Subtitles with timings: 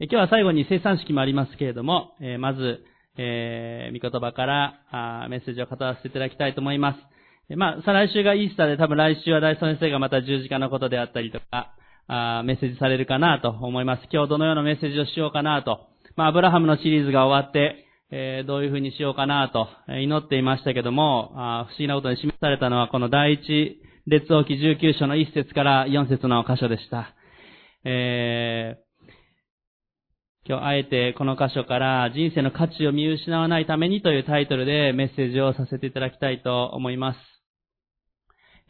[0.00, 2.84] 今日は最後に生産式もありますけれども、えまず、
[3.16, 6.96] えー、御言葉からあメッセージを語らせていただきたいと思いま
[7.48, 7.54] す。
[7.56, 11.74] まあ、再来週がイースターで多分来週は大先生がまた十字架のことであったりとか、
[12.08, 14.08] あメッセージされるかなと思います。
[14.12, 15.86] 今日どのようなメッセージをしようかなと。
[16.16, 27.14] まあ、アブラハムのシリーズが終わって、えー、どういうふうにしようかなと祈っていましたけども、あ不思議なことに示されたのはこの第一列王記19章の1節から4節の箇所でした。
[27.84, 28.83] えー
[30.46, 37.18] 今日あえてこの箇所から人生の価値を見失わないためにというタイトルでメッセージをさせていただきたいと思います。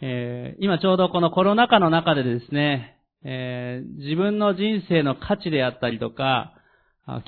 [0.00, 6.54] えー、今ちょうどこのコロナ禍の中でですね、えー、自分の人生の価値であったりとか、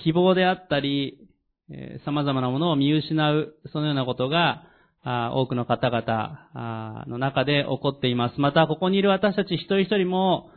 [0.05, 1.19] 希望であったり、
[1.69, 4.63] えー、様々なものを見失う、そのようなことが、
[5.05, 8.41] 多くの方々の中で起こっています。
[8.41, 10.51] また、ここにいる私たち一人一人も、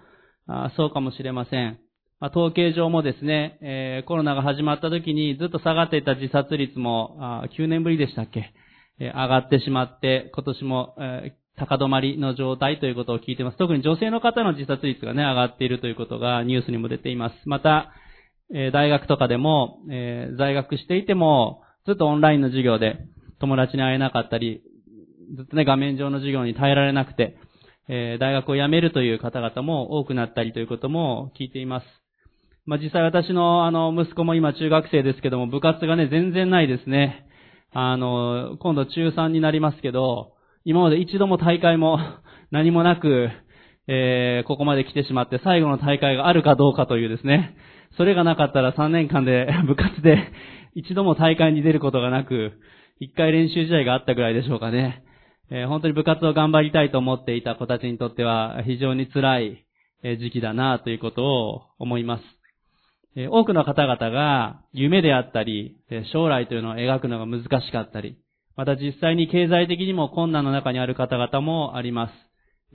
[0.76, 1.80] そうかもしれません。
[2.20, 8.54] まあ、統計上もですね、えー、コロナが始まった時にずっと下がっていた自殺率も、あ9年ぶりでしたっけ、
[9.00, 13.58] えー、上がってしまって、今年も、えー、高止まりの状態ということを聞いています。
[13.58, 17.36] 特に女性の方の自殺率がね、上がっているということがニュースにも出ています。
[17.46, 17.94] また、
[18.54, 22.98] え、大学とかでも、え、在学していても、ずっとオンラインの授業で
[23.40, 24.62] 友達に会えなかったり、
[25.36, 27.38] ずっとね、画面上の授業に耐えられなくて、
[27.88, 32.09] え、大学を辞めるという方々も多くなったりということも聞いています。
[32.70, 37.26] まあ、実際私のあの、息子も今中学生ですけども、部活がね、全然ないですね。
[37.74, 40.34] あの、今度中3になりますけど、
[40.66, 41.98] 今まで一度も大会も
[42.52, 43.32] 何もなく、
[43.88, 47.56] えー、ここまで来てしまって最後の大会があるかどうかというですね、
[47.98, 50.32] それがなかったら3年間で 部活で
[50.76, 52.54] 一度も大会に出ることがなく、
[53.00, 55.02] 一回練習試合があったぐらいでしょうかね。
[55.50, 59.66] えー、本当に部活を頑張りたいと思っていた子たちにとっては非常に辛い
[60.20, 62.39] 時期だなということを思います。
[63.16, 65.78] 多くの方々が夢であったり、
[66.14, 68.18] 将来というのを描くのが難しかったり、
[68.56, 72.14] また実際に経済的にも困難の中にある方々もあります。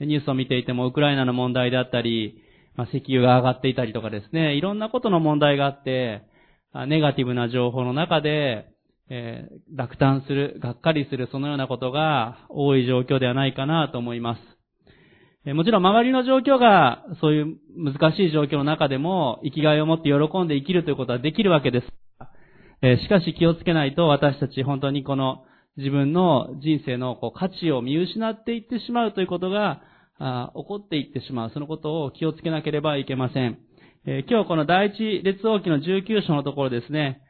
[0.03, 2.41] ニュースを見ていてもウクライナの問題であったり、
[2.75, 6.23] ま、石油が上がっていたりとかですね、いろんなことの問題があって、
[6.87, 8.67] ネガティブな情報の中で、
[9.09, 14.54] え、落胆する、がっかりする、そのようなことが多い状況ではないかなと思います。
[15.53, 21.81] もちろん周りの状況がそういう難しい状況の中でも生きがいを持って喜んで生きるということはできるわけで
[22.81, 23.01] す。
[23.03, 25.45] しかし気をつけないと私たち本当にこの
[25.77, 29.81] 自分の人生のこう価値を見失っていってしまうということが
[30.17, 31.51] 起こっていってしまう。
[31.51, 33.59] そのことを気をつけなければいけません。
[34.27, 37.21] 今日この第一列王記の19章のところですね、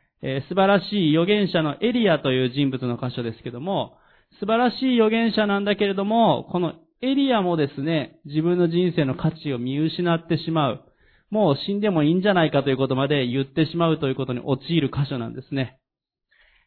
[0.48, 3.98] 素晴らしい預言者のエリアという人物の箇所ですけども、
[4.40, 10.84] 素晴らしい預言者なんだけれども、このエリアもですね、自分の人生の価値を見失ってしまう。
[11.30, 15.80] もう死んでもいいんじゃないかということまで言ってしまうということに陥る箇所なんですね。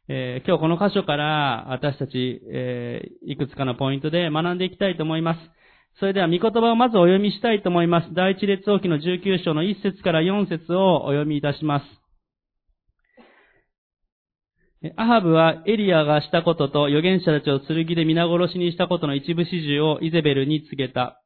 [0.08, 5.40] えー、今日この箇所から私たち、えー、いくつかのポイントで学んでいきたいと思います。
[5.98, 8.14] それでは、御言葉をまずお読みしたいと思います。
[8.14, 12.07] 第一列王記の19章の1節から4節をお読みいたします。
[14.96, 21.20] アハブはエリアがしたことと預言者たちを剣で皆殺しにしたことの一部始終をイゼベルに告げた。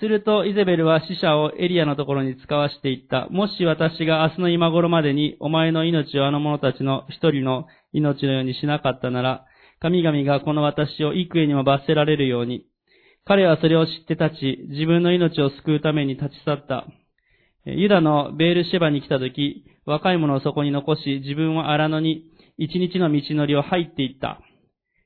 [0.00, 3.28] するとイゼベルは死者をエリアのところに使わしていった。
[3.28, 9.44] もし私が明日の今頃までにお前の命をあの者たちの一人の命のようにしなかったなら、
[9.80, 12.64] 神々がこの私を幾重にも罰せられるように。
[13.26, 16.86] 彼はそれを知って立ち、自分の命を救うために立ち去った。
[17.66, 22.24] ユダのベールシェバに来た時、若い者をそこに残し、自分は荒野に
[22.60, 24.38] 一日の道のりを入っていった。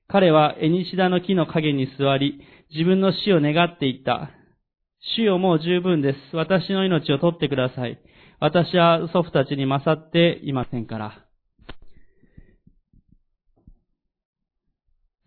[0.09, 2.41] 彼はエニシダの木の影に座り、
[2.73, 4.31] 自分の死を願っていった。
[5.15, 6.37] 死よもう十分です。
[6.37, 8.01] 私の命を取ってください。
[8.41, 11.25] 私は祖父たちに勝っていませんから。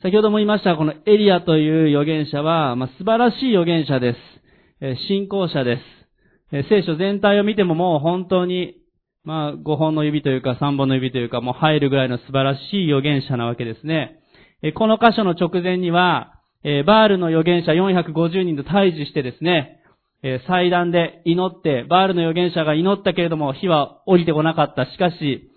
[0.01, 4.17] 先ほども言いました、このエリアという預言者は、まあ、素晴らしい預言者です。
[4.81, 5.81] え信仰者です。
[6.51, 8.75] え聖書全体を見てももう本当に
[9.27, 14.21] まあ、5本の指というか3本の指というか、もう入るぐらいの素晴らしい預言者なわけですね。
[14.63, 19.81] えこの箇所の直前には、えバールの預言者450人と対峙してですね、
[20.23, 24.85] え祭壇で祈って、バールの預言者が祈ったけれども火は降りてこなかった。
[24.85, 25.51] しかし、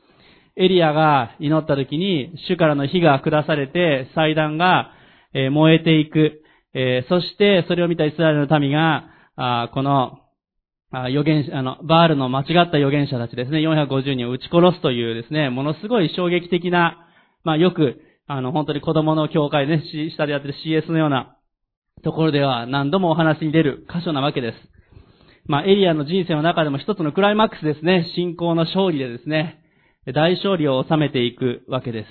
[0.56, 4.90] エリアが祈った時に、主からの火が下されて、祭壇が
[5.32, 6.42] 燃えていく
[6.74, 7.06] え。
[7.08, 10.18] そして、それを見たイスラエルの民が、あこの
[10.92, 17.06] 預言、あの、バールの間違った預言者たちですね、450人を撃ち殺すというですね、ものすごい衝撃的な、
[17.44, 19.82] まあよく、あの、本当に子供の教会ね、
[20.16, 21.36] 下でやってる CS のような
[22.02, 24.56] ところでは何度もお話に出る箇所なわけです。
[25.46, 28.10] まあ、エリアの人生の中でも一つのクライマックスですね。
[28.14, 29.62] 信仰の勝利でですね、
[30.14, 32.06] 大勝利を収めていくわけで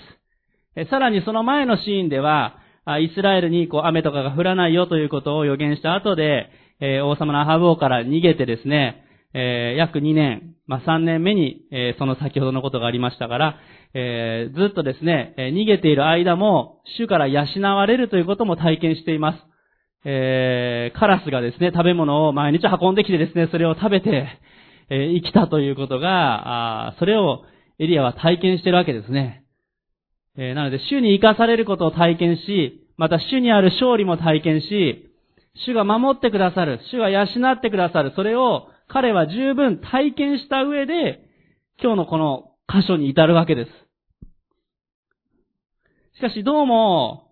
[0.76, 0.90] す。
[0.90, 6.50] さらにその前のシーンでは、イスラエルにこう雨とかが降らないよということを予言した後で、
[6.82, 9.04] え王様のアハブ王から逃げてですね、
[9.34, 13.56] え約2年、まあ、3年目に、えその先ほどのことがありましたから、
[13.94, 17.46] えずっとですね、え逃げている間も、主から養
[17.76, 19.40] われるということも体験しています。
[20.06, 24.28] えカラスがですね、食べ物を毎日運んできてですね、それを食べて、
[24.90, 27.44] え生きたということが、あそれを
[27.78, 29.44] エリアは体験しているわけですね。
[30.38, 35.09] えなので、主に生かされることを体験し、また主にある勝利も体験し、
[35.56, 41.20] 主が守ってくださる、主が養ってくださる、それを彼は十分体験した上で、
[41.82, 43.72] 今日のこの箇所に至るわけです。
[46.18, 47.32] しかしどうも、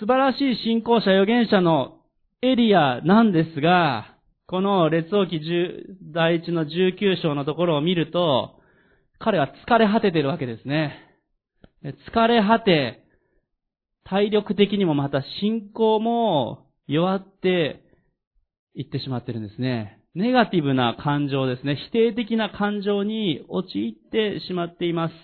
[0.00, 1.98] 素晴らしい信仰者、預言者の
[2.42, 5.40] エリアなんですが、この列王記
[6.12, 8.60] 第一の19章のところを見ると、
[9.18, 10.96] 彼は疲れ果ててるわけですね。
[12.12, 13.01] 疲れ果て、
[14.04, 17.82] 体力的にもまた信仰も弱って
[18.74, 19.98] いってしまってるんですね。
[20.14, 21.76] ネガティブな感情ですね。
[21.88, 25.14] 否定的な感情に陥ってしまっています。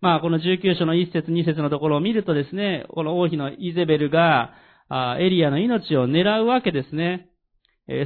[0.00, 4.54] まあ、この19章の1節2節のところを見るとですね、この王妃のイゼベルが、
[5.18, 7.28] エリアの命を狙うわけですね。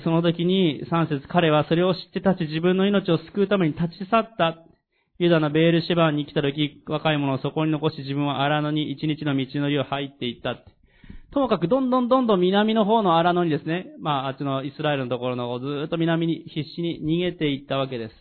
[0.02, 4.56] その時に3節彼はそれを知って立ち自分の命を救うために立ち去った。
[5.18, 10.56] ユダのベールシバーに来た時、若い者をそこに残し自分は荒野に一日の道のりを入っていった。
[11.32, 18.14] ともかくどんどんどんどん南の方の荒野にですね、まあ、あっちのイスラエルのところのをずっと南に必死に逃げていったわけです。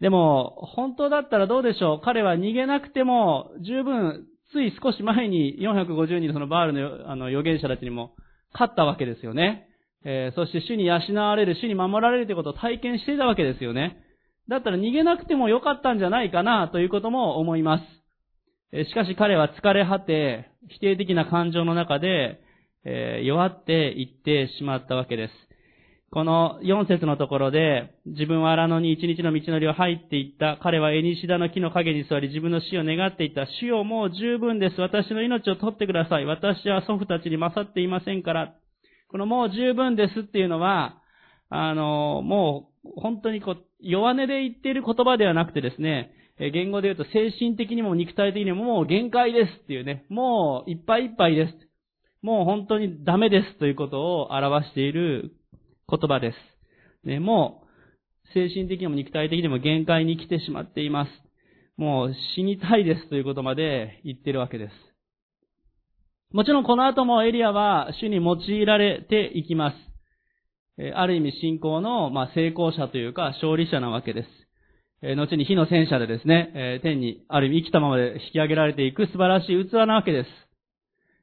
[0.00, 2.04] でも、本当だったらどうでしょう？
[2.04, 8.14] 彼は逃げなくても、十分、つい少し前に450人のそのバールのあの預言者たちにも
[8.52, 9.68] 勝ったわけですよね。
[10.04, 14.01] えー、そして主に養われる、主に守られるということを体験していたわけですよね。
[14.48, 17.78] だったら逃げなくてもよかったんじゃないかなということも思いま
[18.72, 18.88] す。
[18.88, 22.40] しかし彼は疲れ果て、否定的な感情の中で、
[22.84, 25.32] え弱っていってしまったわけです。
[26.12, 30.58] この4節のところで、自分は荒野に一日の道のりを入っていった。
[30.62, 33.46] 彼はエニシダの木の陰に座り自分の死を願っていた。
[33.46, 34.80] 死をもう十分です。
[34.80, 36.26] 私の命を取ってください。
[36.26, 38.54] 私は祖父たちに勝っていませんから。
[39.10, 40.98] このもう十分ですっていうのは、
[41.48, 51.54] あの、もう本当にこう、弱音で言っている言葉ではなくてですね、言語で言うと精神的にも肉体的にももう限界ですっていうね、もういっぱいいっぱいです。
[52.22, 55.32] もう本当にダメですということを表している
[55.88, 57.06] 言葉です。
[57.06, 57.64] ね、も
[58.24, 61.10] う精神的にも肉体的にも限界に来てしまっています。
[61.76, 64.72] もう死にたいですということまで言ってるわけです。
[66.32, 69.91] もちろんこの後もエリアは主に用いられていきます。
[70.84, 74.28] えある意味信仰の、ま成功者というか勝利者なわけです。
[75.02, 80.28] え後に火の戦車でですね、え天にある意味生きたままで引き上げられていく素晴らしい器なわけです。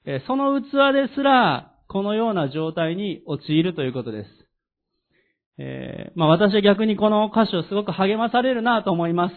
[0.06, 4.30] えその器ですら、このような状態に陥るということです。
[5.58, 9.36] え、まあ私は逆にこの歌詞をすごく励まされるなと思います。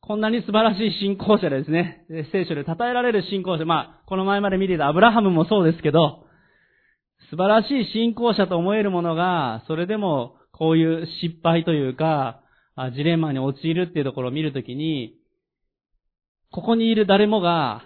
[0.00, 2.06] こんなに素晴らしい信仰者ですね。
[2.32, 3.66] 聖書で称えられる信仰者。
[3.66, 6.25] まあ、この前まで見ていたアブラハムもそうですけど、
[7.30, 12.40] 素晴らしい信仰者と思えるものが、それでもこういう失敗というか、
[12.94, 15.16] ジレンマに陥るっていうところを見るときに、
[16.52, 17.82] ここにいる誰もが、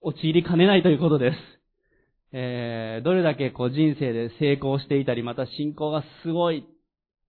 [0.00, 1.36] 陥りかねないということです。
[2.32, 6.66] えー、どれだけこう人生で成功していたり、また信仰がすごい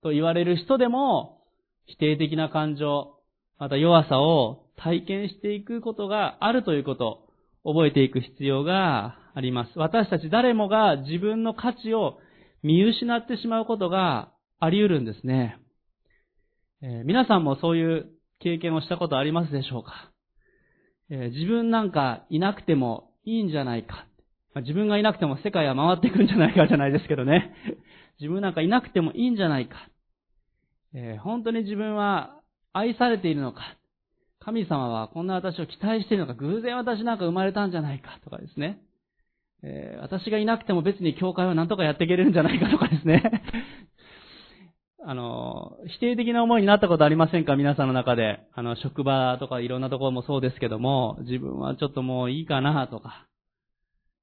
[0.03, 1.41] と言われる人でも、
[1.85, 3.17] 否定的な感情、
[3.59, 7.27] また弱さを体験していくことがあるということ、
[7.63, 9.77] 覚えていく必要があります。
[9.77, 12.17] 私たち誰もが自分の価値を
[12.63, 15.59] 見失ってしまうことがあり得るんですね。
[16.81, 18.05] えー、皆さんもそういう
[18.39, 20.11] 経験をしたことありますでしょうか、
[21.09, 24.07] えー、自分なんかいなくてもいいんじゃないか。
[24.53, 27.53] まあ、自分がいなくても世界は回っていくんじゃないかじゃないですけどね。
[28.21, 29.89] 自分なんかいなくてもいいんじゃないか。
[30.93, 32.39] えー、本当に自分は
[32.71, 33.75] 愛されているのか。
[34.39, 38.79] 神様はこんな私を期待しているのか、偶然私なんか生まれたんじゃないかとかですね。
[39.67, 43.43] えー、私がいなくても別に教会は何とかやっていけるんじゃないかとかですね。
[45.07, 47.55] あの、否定的な思いになったことありませんか？
[47.55, 48.39] 皆さんの中で。
[48.53, 53.25] あの、職場とかいろんなところもそうですけども、自分はちょっともういいかなとか。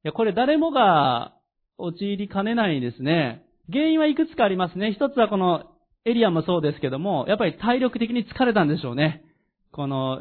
[0.05, 1.35] いや、これ誰もが
[1.77, 3.43] 陥りかねないですね。
[3.71, 4.93] 原因はいくつかありますね。
[4.93, 5.67] 一つはこの
[6.05, 9.25] エリアもそうですけども、やっぱり体力的に疲れたんでしょうね。
[9.73, 10.21] この、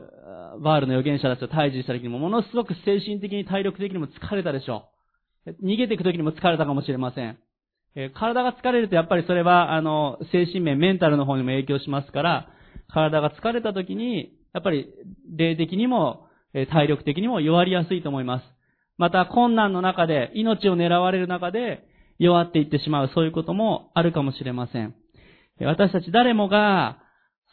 [0.63, 4.90] バールの預言者たちと対峙した時にも、ものすごく精神的に体力的にも疲れたでしょう。
[5.47, 7.37] 逃げていく時にも疲れたかもしれません。
[7.95, 12.49] え体が疲れるとやっぱりそれは、あの、精神面、メンタルの方にも影響しますから、
[12.87, 14.87] 体が疲れた時に、やっぱり、
[15.35, 18.45] 霊的にも、体力的にも弱りやすいと思います。
[18.97, 21.85] また、困難の中で、命を狙われる中で、
[22.17, 24.93] 弱っていってしまう、そういうこともあるかもしれません。
[25.59, 26.99] 私たち誰もが、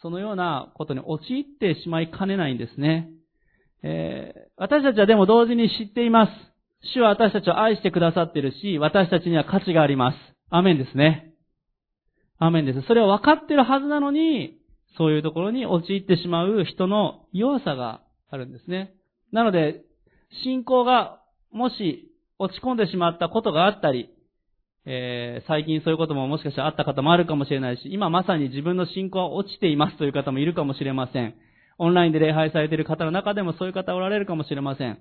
[0.01, 3.09] そのようなことに陥ってしまいかねないんですね。
[3.83, 6.31] えー、私たちはでも同時に知っています。
[6.81, 10.17] 主は私たちを愛してくださっているし、私たちには価値があります。
[10.49, 11.33] アメンですね。
[12.37, 12.81] アメンです。
[12.87, 14.57] それを分かっているはずなのに、
[14.97, 18.93] そういうところに陥ってしまう人の弱さがあるんですね。
[19.31, 19.81] なので、
[20.43, 21.19] 信仰が
[21.51, 24.09] もし落ち込んでしまったことがあったり、
[24.85, 31.35] えー、最近そういうことももしかしたらあった方もあるかもしれないし、今まさに自分の信仰は落ちていますという方もいるかもしれません。
[31.77, 34.99] オンラインで礼拝されている方の中でもそういう方おられるかもしれません。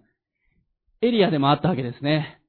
[1.00, 2.40] エリアでもあったわけですね。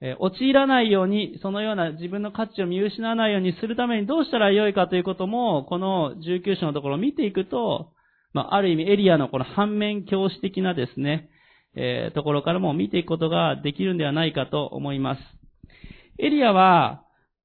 [0.00, 7.92] え、陥らないように、そのような自分の価値を見失わないようにするためにどうしたらよいかということも、この19章のところを見ていくと、
[8.32, 11.28] まあ、ある意味エリアのこの反面教師的なですね、
[11.74, 15.20] えー、ところからも見ていくことができるんではないかと思います。
[16.18, 17.02] エリアは、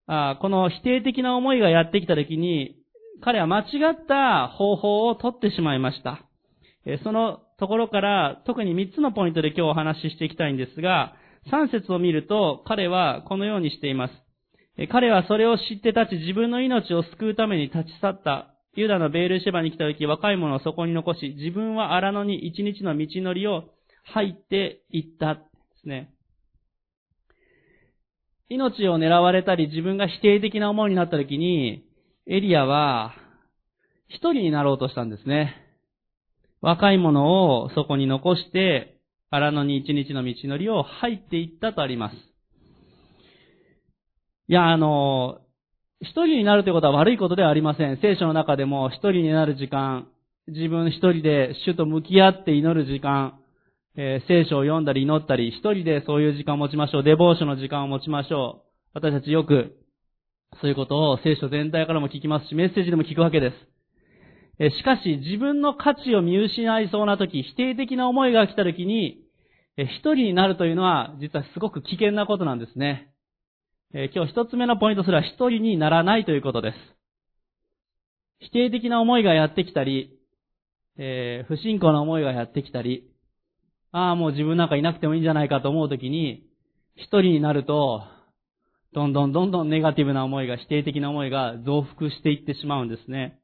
[0.08, 2.78] あこの否定的な思いがやってきたときに、
[3.22, 6.22] 彼は間違った方法を取ってしまいました。
[7.04, 11.16] そのところから特に3つのポイントで今日お話ししていきたいんですが、
[11.52, 14.14] 3節を見ると彼はこのようにしています。
[14.92, 18.52] 彼はそれを知って立ち自分の命を救うために立ち去った。
[18.76, 23.64] ユダのベールシェバに来た時若い者をそこに残し、自分は荒野に一日の道のりを
[24.04, 25.42] 入っていったで
[25.82, 26.12] すね。
[28.50, 31.86] 命を狙われたり自分が否定的な思いになった時に、
[32.28, 33.14] エリアは
[34.10, 35.65] 一人になろうとしたんですね。
[36.66, 37.28] 若い者
[37.62, 38.98] をそこに残して、
[39.30, 42.16] 荒野に一日の道のりを入っていったとあります。
[44.48, 45.42] いや、あの、
[46.02, 48.00] 一人になるということは悪いことではありません。
[48.02, 50.08] 聖書の中でも一人になる時間、
[50.48, 53.40] 自分一人で主と向き合って祈る時間、
[53.96, 57.04] えー、聖書を読んだり祈ったり、一人でそういう時間を持ちましょう。
[57.04, 58.96] デボーションの時間を持ちましょう。
[58.96, 59.76] 私たちよく、
[60.62, 63.75] そういうことを聖書全体からも聞きますし、メッセージでも聞くわけです。
[64.60, 69.22] しかし、自分の価値を見失いそうな時、否定的な思いが来た時に、
[69.78, 73.12] 一人になるというのは、実はすごく危険なことなんですね。
[74.14, 76.78] 今日一つ目のポイントすら一人にならないということです。
[78.40, 80.18] 否定的な思いがやってきたり、
[80.98, 83.10] え不信仰な思いがやってきたり、
[83.92, 86.44] ああ、もう自分なんかいなくてもいいんじゃないかと思うときに、
[86.96, 88.04] 一人になると、
[88.94, 93.40] どんどんどんどんネガティブな思いが、否定的な思いが増幅していってしまうんですね。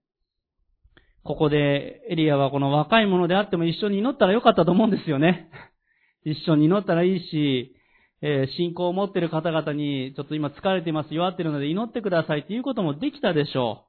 [1.23, 5.49] ここでエリアはこの若い者であっても一緒に祈ったらよかったと思うんですよね。
[6.25, 7.75] 一緒に祈ったらいいし、
[8.21, 13.85] えー、信仰を持っている方々に、ちょっと今疲れています、弱っているので祈ってくださいっていうこともできたでしょ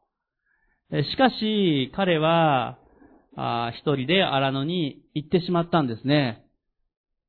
[0.90, 0.98] う。
[0.98, 2.78] えしかし、彼は、
[3.34, 6.44] あ一人で荒野に行ってしまったんですね。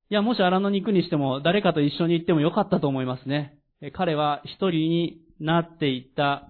[0.09, 3.57] いや、もし荒野に行くにしても、誰かと一緒に行ってもよかったと思いますね。
[3.93, 6.49] 彼は一人になっていった。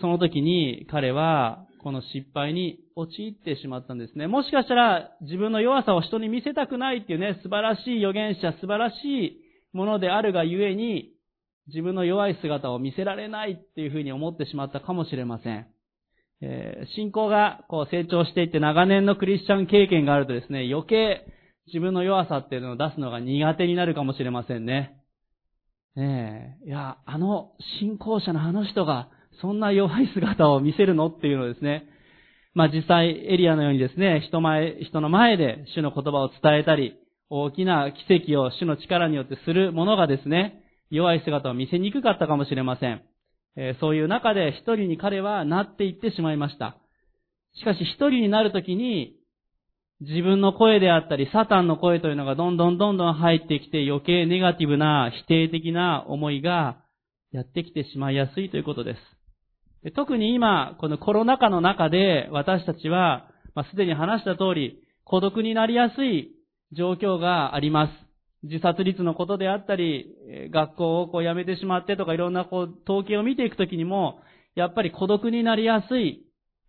[0.00, 4.26] その時に彼はこの失敗に陥ってしまったんですね。
[4.26, 9.40] もしかしたら自分の弱さを人に見せたくないっていうね、素晴らしい預言者、素晴らしい
[9.72, 11.12] ものであるがゆえに、
[11.68, 15.66] 自分の弱い姿を見せられないっていうふうに思ってしまったかもしれません。
[16.42, 21.26] えー、信仰がこう成長していって長年のクリスチャン経験があるとですね、余計
[21.66, 24.96] 自分の弱さっていうのを出すのが苦手になるかもしれませんね。
[25.96, 29.08] ねえ、いや、あの信仰者のあの人が、
[29.40, 31.86] そんな弱い姿を見せるのっていうのですね、
[32.54, 36.96] まあ実際エリアのようにですね、人前、人の前で主の言葉を伝えたり、
[37.28, 43.02] 大きな奇跡を主の力によってするものがですね、弱い姿を見せにくかったかもしれません。
[43.56, 46.76] えー、そういう中で一人に彼はなっていってしまいました。
[47.58, 49.16] しかし一人になるときに、
[50.00, 56.76] 自分の声であったり、サタンの声というのがどんどんどんどん入ってきて余計ネガティブな否定的な思いが
[57.32, 59.15] やってきてしまいやすいということです。
[59.94, 66.32] 特に今、このコロナ禍の中で私たちは、まあ、すでに話した通り、孤独になりやすい
[66.76, 67.92] 状況があります。
[68.42, 70.06] 自殺率のことであったり、
[70.52, 74.20] 学校をこう辞めてしまってとかいろんなこう統計を見ていくときにも、
[74.54, 76.22] やっぱり孤独になりやすい。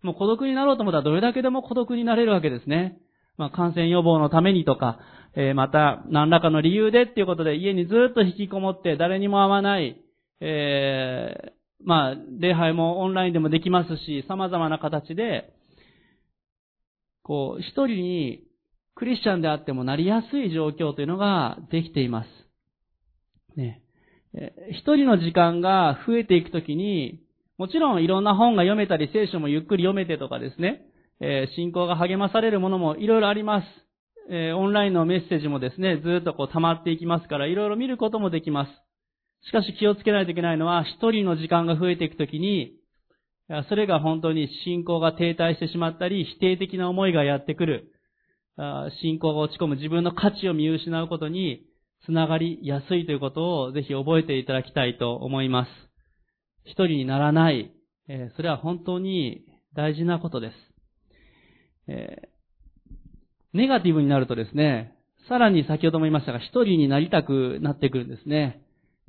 [0.03, 2.99] もう孤独になろうと思ったらどれだけでも孤独になれるわけですね。
[3.37, 4.99] まあ、感染予防のためにとか、
[5.35, 10.01] えー、また、何らかの理由でっていうことで家にずっと引きこもって誰にも会わない、
[10.39, 11.53] え、
[11.83, 15.53] まあ、礼拝もオンラインでもできますし、様々な形で、
[17.23, 18.43] こう、一人に
[18.95, 22.27] クリスチャンであってもなりやすい状況というのができています。
[23.55, 23.81] ね、
[24.71, 27.21] 一人の時間が増えていくときに、
[27.57, 30.85] もちろんいろんな本が読めたり、聖書もゆっくり読めてとかですね、
[31.19, 33.65] えー、信仰が励まされるものもいろいろあります。
[34.29, 38.69] えー、オンラインのメッセージもですね、ずっとこう溜まっていきますから、いろいろ見ることもできます。
[39.47, 42.73] しかし気をつけないといけないのは、一人の時間が増えていくときに、
[43.69, 47.93] それが本当に信仰が停滞してしまったり、否定的な思いがやってくる。
[49.01, 51.63] 信仰が落ち込む自分の価値を見失うことに
[52.05, 55.69] つながりやすいということをぜひ覚えていただきたいと思います。
[56.65, 57.71] 一人にならない、
[58.35, 60.55] それは本当に大事なことです。
[63.53, 64.95] ネガティブになるとですね、
[65.29, 68.61] さらに先ほども言いましたが、一人になりたくなってくるんですね。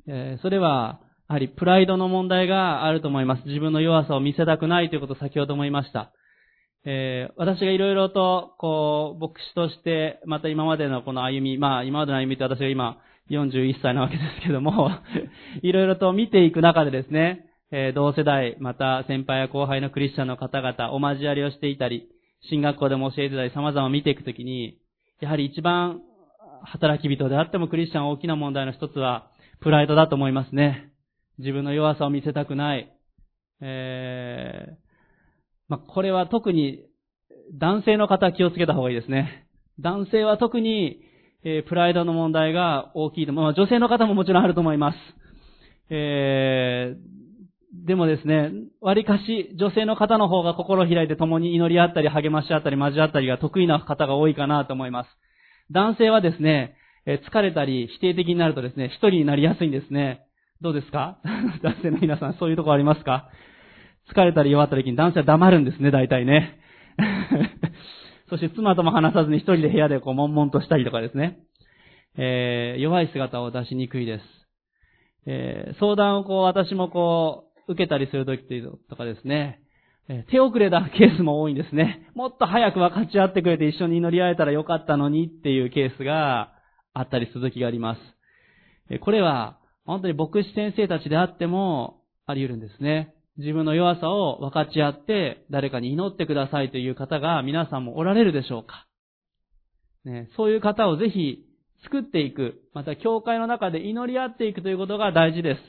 [0.07, 3.47] えそれは、やはりプライドの問題があると思います。
[3.47, 6.11] 自分の弱さを見せたくないということを先ほども言いました。
[6.85, 12.97] えー、私がいろいろと、こう、牧師として、また今までのこの歩み、まあ今までの歩みって私が今
[13.29, 14.89] 41歳なわけですけども、
[15.61, 22.09] いろいろと見ていく中でですね、えー、同世代、また先輩や後輩のクリスチャンの方々、お交わりをしていたり、
[22.49, 24.79] 進学校でも教えてたり様々見ていくときに、
[25.19, 26.01] やはり一番
[26.63, 29.27] 働き人であってもクリスチャン大きな問題の一つは、
[29.61, 30.91] プライドだと思いますね。
[31.37, 32.91] 自分の弱さを見せたくない。
[33.61, 34.73] えー、
[35.67, 36.85] まあ、これは特に
[37.53, 39.47] 男性の方は気をつけた方がいいですね。
[39.79, 41.01] 男性は特に、
[41.43, 43.33] えー、プライドの問題が大きいと。
[43.33, 44.97] まあ、女性の方ももちろんあると思います。
[45.89, 48.51] えー、でもですね、
[48.81, 55.09] 割かし女性の方の方が心を開いて共に祈り合ったり励まし合ったり交わったりが得意な方が多いかなと思います。
[55.71, 56.75] 男性はですね、
[57.05, 60.25] え疲れたり否定的になるとですね、一人になりやすいんですね。
[60.61, 61.17] どうですか？
[61.63, 63.29] 男性の皆さん、そういうとこありますか？
[64.13, 66.59] 疲れたり弱った時に男性は黙るんですね、大体ね。
[68.29, 71.37] そして妻とも話さずに一人で部屋でこう、悶々としたりとかですね。
[72.17, 74.23] えー、弱い姿を出しにくいです。
[75.25, 78.43] えー、相談をこう、私もこう、受けたりするとき
[78.89, 79.59] とかですね、
[80.09, 82.07] え手遅れだケースも多いんですね。
[82.15, 86.51] もっと早く分かち合ってくれて一緒に祈り合えたらよかったのにっていうケースが
[86.99, 87.95] あったりするときがありま
[88.89, 88.99] す。
[88.99, 93.13] これは本当に牧師先生たちであってもあり得るんですね。
[93.37, 98.85] 自分の弱さを分かち合って誰かに祈ってくださいという方が皆さんもおられるでしょうか。
[100.03, 101.45] ね、そういう方をぜひ
[101.83, 102.61] 作っていく。
[102.73, 105.59] また教会の中で祈り合っていくということが大事です。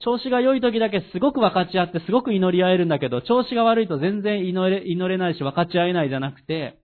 [0.00, 6.78] 調子が良い時だけすごく分かち合ってすごく祈り合えるんだけど、調子が悪いと全然祈れ祈れないし分かち合えないじゃなくて、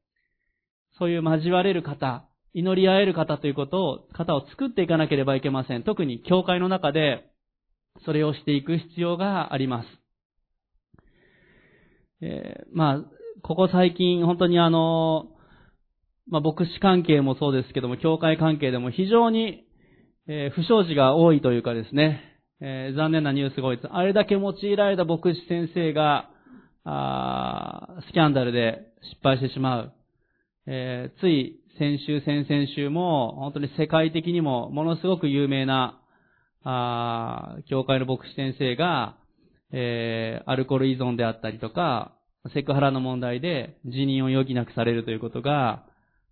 [0.98, 5.82] そういう交われる方、祈り合える方ということを、方を作っていかなければいけません。
[5.82, 7.24] 特に教会の中で、
[8.04, 9.88] それをしていく必要があります。
[12.20, 13.04] えー、まあ、
[13.42, 15.28] ここ最近、本当にあの、
[16.28, 19.64] まあ、牧師関係もそうですけども、教会関係でも非常に、
[20.28, 22.20] えー、不祥事が多いというかですね、
[22.60, 23.88] えー、残念なニュースが多いです。
[23.90, 26.30] あれだけ用いられた牧師先生が、
[26.84, 29.92] あスキャンダルで失敗してしまう。
[30.66, 35.98] えー、つい先週、先々週も、本当に世界的にもものすごく有名な、
[36.64, 39.16] あ教会の牧師先生が、
[39.72, 42.12] えー、アルコール依存であったりとか、
[42.54, 45.84] セクハラの問題で辞任を余儀なくされるということが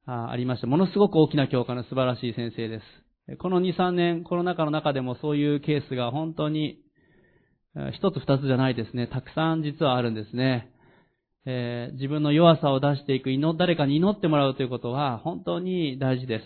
[0.07, 0.67] ありました。
[0.67, 2.81] ものすごく大きな教会の素晴らしい先生で
[3.29, 3.37] す。
[3.39, 6.81] この2、3年、コロナ禍の中でもそういうケースが本当に、
[7.93, 9.07] 一つ二つじゃないですね。
[9.07, 10.70] たくさん実はあるんですね。
[11.47, 16.45] えー、自分の弱さを出していく、祈、誰かに祈ってもらうということは本当に大事です。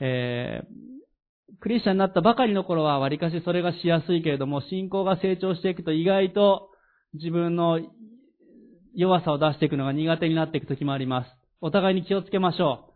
[0.00, 6.70] えー、クリスチャンになったばかりの頃は割かしそれがしやすいけれども、信仰が成長していくと意外と
[7.14, 7.80] 自分の
[8.94, 11.30] 弱さを出していくのが苦手になっていく時もあります。
[11.60, 12.90] お互いに気をつけましょ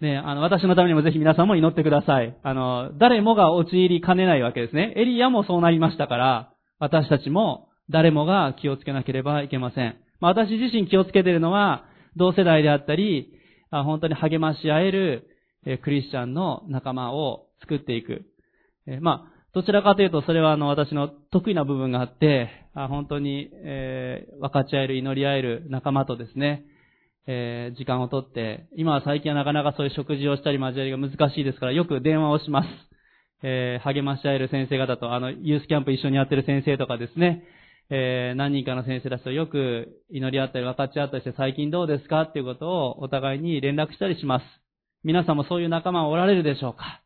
[0.00, 0.04] う。
[0.04, 2.36] ね、あの、私のためにもぜひ皆さんも祈ってください。
[2.42, 4.92] あの、誰もが陥りかねないわけですね。
[4.96, 9.96] エリアもそうなりましたから、私たちも誰もが気をつけなければいけません。
[10.22, 13.32] まあ、私自身気をつけているのは、同世代であったり、
[13.72, 15.26] 本当に励まし合える
[15.82, 18.22] クリスチャンの仲間を作っていく。
[19.00, 26.66] まあ、どちらかというと、それはあの、私の得意な部分があって、本当に、え、分かち合える、祈り合える仲間とですね、
[27.26, 32.68] え、時間をとって、今は最近はなかなかそういう食事をしたり交わりが難しいですから、よく電話をします。
[33.42, 37.42] え、励まし合える先生方と、あの、ユースキャンプ一緒にやってる先生とかですね、
[37.90, 44.44] えー、何人かの先生たちとよく祈り合ったり分かち合ったりして最近どうですかっていうことをお互いに連絡したりします。
[45.04, 47.02] 皆さんもそういう仲間おられるでしょうか、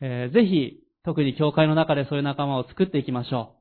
[0.00, 3.54] えー、ぜひ、特に教会の中でそういう仲間を作っていきましょ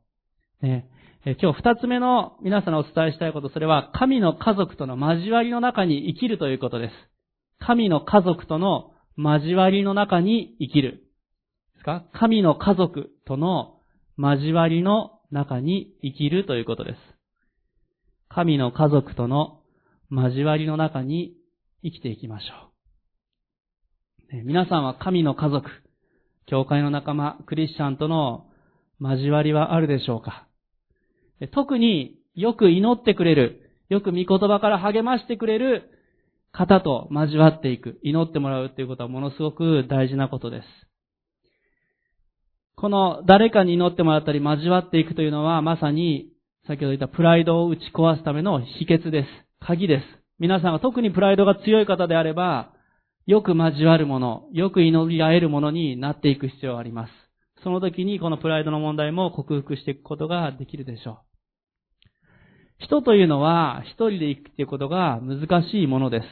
[0.64, 0.66] う。
[0.66, 0.90] ね
[1.26, 6.94] え今日二つ目の皆さんにお伝えしたいこと、それは神の家族との交わりの中に生きるということです。
[7.60, 11.04] 神の家族との交わりの中に生きる。
[11.74, 12.06] ですか？
[12.14, 13.80] 神の家族との
[14.18, 16.98] 交わりの中に生きるということです。
[18.30, 19.60] 神の家族との
[20.10, 21.34] 交わりの中に
[21.84, 22.72] 生きていきましょ
[24.34, 24.44] う。
[24.46, 25.70] 皆さんは神の家族、
[26.48, 28.48] 教会の仲間、クリスチャンとの
[29.00, 30.48] 交わりはあるでしょうか？
[31.54, 35.92] 特によく祈ってくれる、よく御言葉から励ましてくれる
[36.52, 40.66] 方と交わっていく、祈ってもらうということはものすごく大事なことです。
[42.76, 46.30] この誰かに祈ってもらったり交わっていくというのはまさに
[46.68, 49.28] 先ほど言ったプライドを打ち壊すための秘訣です。
[49.66, 50.04] 鍵です。
[50.40, 52.74] 皆さんが特にプライドが強い方であれば、
[53.26, 57.12] よく交わるもの、よく祈り合えるものになっていく必要があります。
[57.64, 61.18] その時にこのプライドの問題も克服していくことができるでしょう。
[62.80, 66.26] 人というのは一人で生きていくことが難しいものです。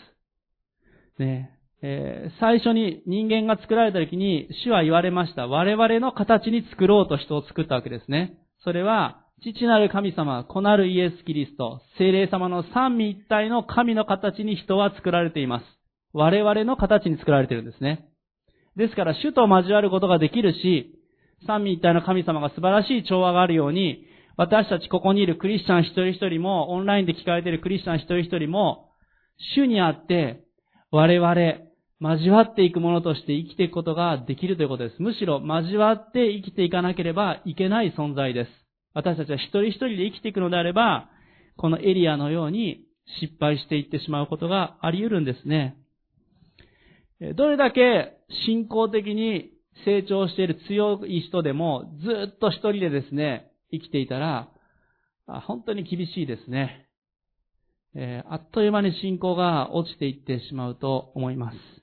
[1.20, 5.48] ねえー、最初に人間が作られた時に主は言われました。
[5.48, 8.38] 我々の形に作ろうと人を作ったわけですね。
[8.64, 15.66] それは、父なる神様、子なるイエス・キリスト、精霊様の三位一体の神の形に人は作られています。
[16.14, 18.06] 我々の形に作られているんですね。
[18.78, 20.96] ですから、主と交わることができるし、
[21.46, 24.06] 三位一体の神様が素晴らしい調和があるように、
[24.38, 28.92] 私たちここにいるクリスチャン一人一人も、オンラインで聞かれているクリスチャン一人一人も、
[29.56, 30.46] 主にあって、
[30.92, 31.36] 我々、
[32.04, 35.02] 交わっていくものとして生きていくことができるということです。
[35.02, 38.50] むしろ交わって生きていかなければいけない存在です。
[38.94, 41.10] 私たちは一人一人で生きていくのであれば、
[41.56, 42.86] このエリアのように
[43.22, 45.78] 失敗していってしまうことがあり得るんですね。
[47.36, 49.52] どれだけ信仰的に
[49.86, 54.50] 成長している強い人でも、ずっと一人でですね、生きていたら、
[55.26, 56.90] 本当に厳しいですね。
[57.96, 61.83] え、あっという間に信仰が落ちていってしまうと思います。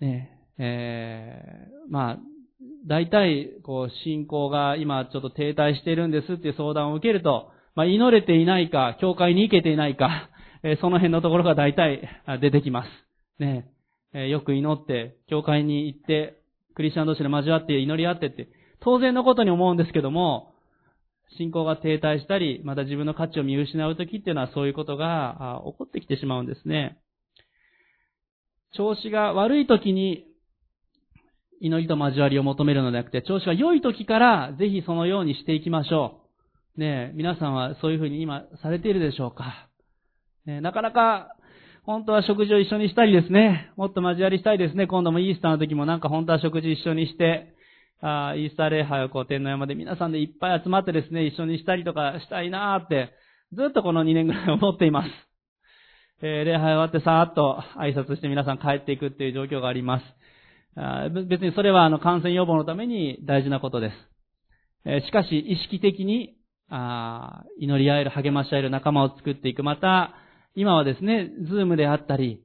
[0.00, 2.18] ねえー、まあ、
[2.86, 10.28] 大体、こう、信仰が今ちょっと停滞してるんですっていう相談を受けると、まあ、祈れていないか、教会に行けていないか、
[10.62, 12.08] えー、その辺のところが大体
[12.40, 12.88] 出てきます。
[13.38, 13.70] ね
[14.12, 16.40] えー、よく祈って、教会に行って、
[16.74, 18.48] クリスチャン同士で交わって祈り合ってって、
[18.80, 20.54] 当然のことに思うんですけども、
[21.36, 26.98] 信仰が停滞したり、また自分の価値を見失うときっていうのはそういうことが起こってきてしまうんですね。
[28.76, 30.26] 調子が悪いときに
[31.60, 36.20] 祈りと交わりを求めるのではなくて、調子が良いときからぜひそのようにしていきましょ
[36.76, 36.80] う。
[36.80, 39.68] ねえ皆さんはそういうふうに今されているでしょうか。
[40.46, 41.36] ね、なかなか
[41.84, 44.86] 本当は食事を一緒にしたりですね、もっと交わりしたいですね。
[44.86, 47.54] 今度もイースターの時もなんか本当は食事一緒にして、
[48.00, 53.12] あイースター礼拝をこう天皇山で皆さんでいっぱい集まってですね、一緒にしたりとかしたいなーって、
[53.52, 55.29] ずっとこの2年ぐらい思っています。
[56.22, 60.04] えー、礼拝終わってさーっと挨拶して皆さん帰っていくっていう状況があります。
[60.76, 63.94] あ別にそれはあの感染予防のために大事なことです。
[64.84, 66.36] えー、しかし意識的に
[66.70, 69.62] あ祈り合える、励まし合える仲間を作っていく。
[69.62, 70.14] また、
[70.54, 72.42] 今はですね、ズームであったり、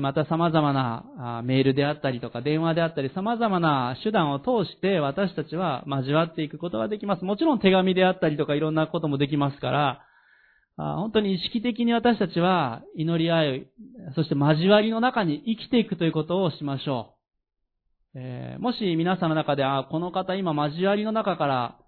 [0.00, 7.24] また様々なメールであったりとか電話であったり様々な手段を通して私たちは交わっていくことができます。
[7.24, 10.02] もちろん手紙であったりとかいろんなこともできますから、
[10.96, 13.66] 本当に意識的に私たちは祈り合い、
[14.14, 17.14] そして交わりの中に生きていくということをしましょ
[18.14, 18.18] う。
[18.18, 21.78] えー、もし皆さんの中で、あ、この方今交わりの中から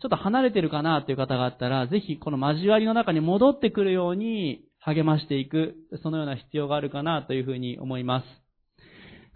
[0.00, 8.24] ちょっと離れてるかなという方があったら、ぜひこの交わりの中に戻ってくるように励ましていく、そのような必要があるかなというふうに思います。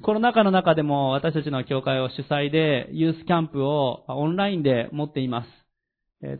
[0.03, 5.66] コロナ禍の中でも私たちの教会を主催でユースキャンプをオンラインで持っています。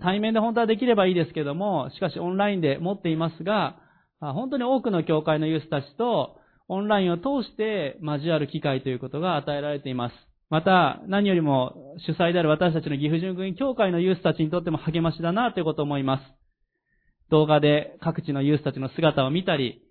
[0.03, 3.77] 対面で本当はできればいいですけども、しかしオンラインで持っていますが、
[4.21, 10.15] 本当に多くの教会のユースたちとオンラインを通して交わる機会ということが与えられています。
[10.49, 16.23] また、何よりも主催である私たちの岐阜純軍教会のユースたちにとっても励ましだなということを思います。
[17.31, 19.83] 動画で各地のユースたちの姿を見たり、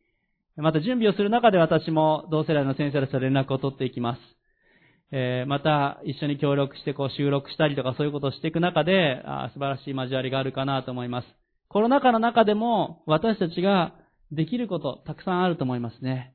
[0.56, 4.35] また準備をする中で私も同世代の先生たちと連絡を取っていきます。
[5.12, 11.28] えー、また一緒に協力してこう収録したりとかそういうことをしていく中であ素晴らしい交わりがあるかなと思います。
[11.70, 13.94] コロナ禍の中でも私たちが
[14.32, 16.34] できることたくさんあると思いますね。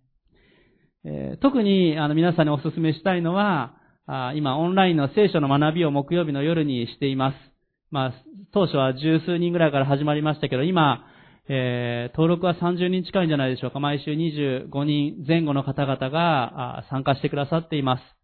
[1.05, 3.75] えー、特にあの皆さんにお勧めしたいのは
[4.07, 7.51] あ今オンラインの聖書の学びを木曜日の夜にしています。
[7.91, 8.13] まあ、
[8.53, 11.07] 当初は十数人ぐらいから始まりましたけど、今、
[11.49, 13.81] えー、登録は30人近いんじゃないでしょうか。
[13.81, 18.20] 毎週25人前後の方々が参加してくださっています。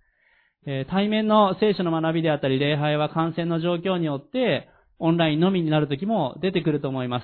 [0.66, 7.22] え、対面の聖書の学びであったり、礼拝は感染の状況によって、オンラインのみになる時も出てくると思いま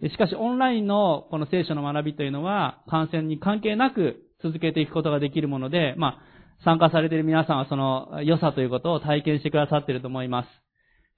[0.00, 0.08] す。
[0.08, 6.18] しかし、オンラインのこの聖書の学びというのは、感染に関係なく続けていくことができるもので、まあ、
[6.64, 10.48] 参加されている皆さんはその良さということを体験してくださっていると思います。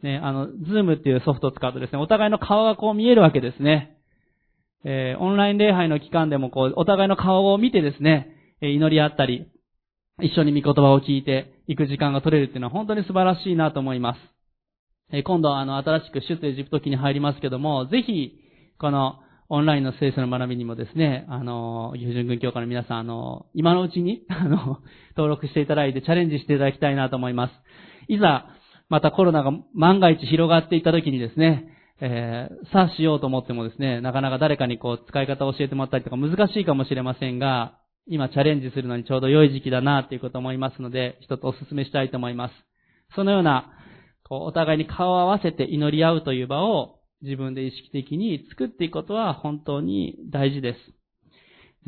[0.02, 3.96] ね、あの、ズームっていうソフトを使うとですね、お互いの顔がこう見えるわけですね。
[4.84, 9.46] えー、オンライン礼拝の期間でもこう、お互いの顔を見てですね、祈り合ったり、
[10.20, 14.18] 一緒に御言葉を聞いていく時間が取れるっていうのは本当に素晴らしいなと思います。
[15.12, 18.38] え、今度はあの、新しく出エジプト期に入りますけども、ぜひ、
[18.78, 24.78] この、オンラインの聖書の学びにもですね、あの、岐阜純軍教会の皆さん、あの、今のうちに、 あの、
[25.16, 27.52] 登録していただいてチャレンジしていただきたいなと思います。
[28.08, 28.46] いざ、
[28.88, 31.68] またコロナが万が一広がっていった時にですね、
[32.00, 42.54] えー、さあしようと思ってもですね、なかなか誰かにこう使い方を教えてもらったりとか難しいかもしれませんが、今チャレンジするのにちょうど良い時期だなということを思いますので、一つお勧めしたいと思います。
[43.14, 43.72] そのような、
[44.24, 50.78] こう、お互いに顔を合わせて祈り合うという場を自分で意識的に作っていくことは本当に大事です。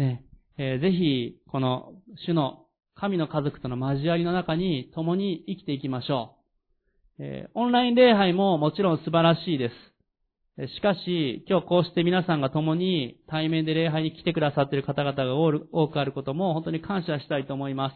[0.00, 0.24] ね、
[0.58, 1.92] えー、ぜひ、この
[2.26, 6.36] 主の神の家族との交わりの中に共に生きていきましょ
[7.18, 7.22] う。
[7.24, 9.95] えー、オンライン礼拝ももちろん素晴らしいです。
[10.58, 17.92] しかし、今日こうして皆さんが共に対面で礼拝に来てくださっている方々が多くあることも本当に感謝したいと思いま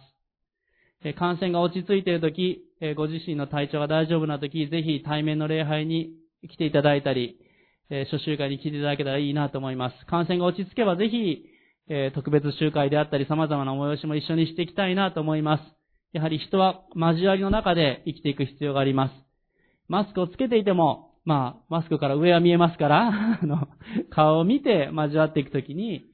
[1.03, 1.15] す。
[1.15, 2.61] 感染が落ち着いているとき、
[2.97, 6.11] ご自身の体調が大丈夫なとき、ぜひ対面の礼拝に
[6.51, 7.39] 来ていただいたり、
[7.89, 10.07] 初集会に来ていただけたらいいなと思います。
[10.07, 11.47] 感染が落ち着けばぜひ、
[12.13, 15.63] 特別集会であったり様々な催しも一緒にしていきたいなと思います。
[16.13, 19.15] やはり人は交わりの中で生きていく必要があります。
[19.89, 23.09] マスクをつけていても、まあ、マスクから上は見えますから、
[23.43, 23.69] あの、
[24.11, 26.05] 顔を見て交わっていくときに、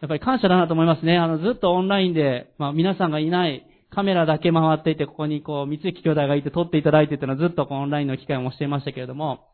[0.00, 1.16] やっぱり感謝だなと思いますね。
[1.18, 9.46] あの、ずっとオンラインで、まあ皆さんがいない、カメラだけ回っていて、ここにこう、三幸兄弟がいて撮っていただいてっていうのはずっとこうオンラインの機会もしていましたけれども、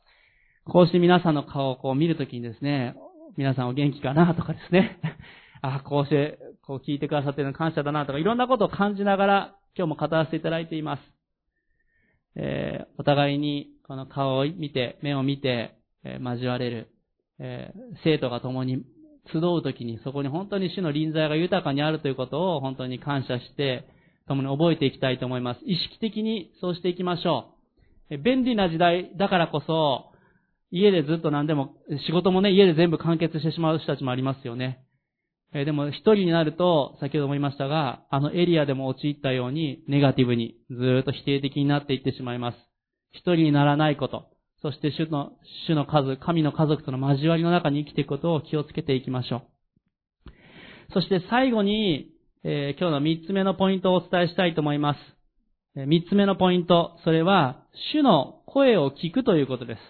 [0.64, 2.94] こうして皆さんの顔をこう見るときにですね、
[3.36, 4.98] 皆さんお元気かなとかですね、
[5.62, 11.02] あ、こうして、こう聞いてくださっているの感謝だなとか、いろんなことを感じながら、今日も語らせていただいています。
[12.36, 15.74] えー、お互いに、この顔を見て、目を見て、
[16.04, 16.90] え、交われる、
[17.40, 17.72] え、
[18.04, 18.84] 生徒が共に
[19.32, 23.88] 集うときに、そこに本当に主の臨在が豊かにあるということを本当に感謝して、
[24.28, 25.60] 共に覚えていきたいと思います。
[25.64, 27.56] 意識的にそうしていきましょ
[28.10, 28.16] うえ。
[28.16, 30.12] 便利な時代だからこそ、
[30.70, 31.74] 家でずっと何でも、
[32.06, 34.84] 仕事もね、家で全部完結してしまう人たちもありますよね。
[35.52, 42.69] えでも一人になると、先ほども言いましたが、あのエリアでも陥ったように、ネガティブに、ずっと否定的になっていってしまいます。
[43.12, 44.26] 一人にならないこと、
[44.62, 45.32] そして主の、
[45.66, 49.42] 主の数、神の家族との交わりの中に生きていくことを気をつけていきましょう。
[50.92, 52.10] そして最後に、
[52.42, 54.98] えー、今日の三つ目のポイントをお伝えしたいと思います。
[55.74, 59.80] 三つ目のポイント、それは、主の声を聞くということです。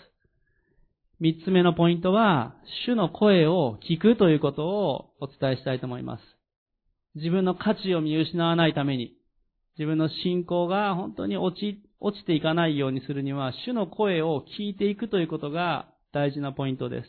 [1.20, 2.54] 三つ目のポイントは、
[2.86, 6.22] 主の声を聞くということをお伝えしたいと思います。
[7.14, 9.14] 自分の価値を見失わないために、
[9.78, 17.08] 自分の信仰が本当に落ち、落ちていかないようにするには、主の声を聞いていくということが大事なポイントです。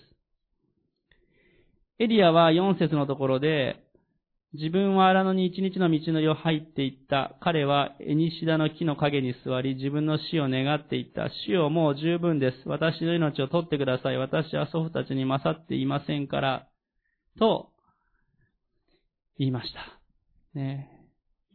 [2.00, 3.84] エリアは4節のところで、
[4.54, 7.38] 自分は荒野に一日の道のりを入っていった。
[7.42, 11.30] 彼はエニシダの木の陰に座り、自分の死を願っていった。
[11.46, 12.68] 死をもう十分です。
[12.68, 14.18] 私の命を取ってください。
[14.18, 16.68] 私は祖父たちに勝っていませんから。
[17.40, 17.70] と、
[19.38, 19.80] 言いました。
[20.54, 20.90] ね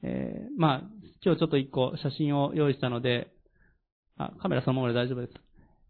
[0.03, 0.83] えー、まあ、
[1.25, 3.29] 今日ちょっと一個写真を用意したので、
[4.19, 5.33] あ、カメラそのままで大丈夫です。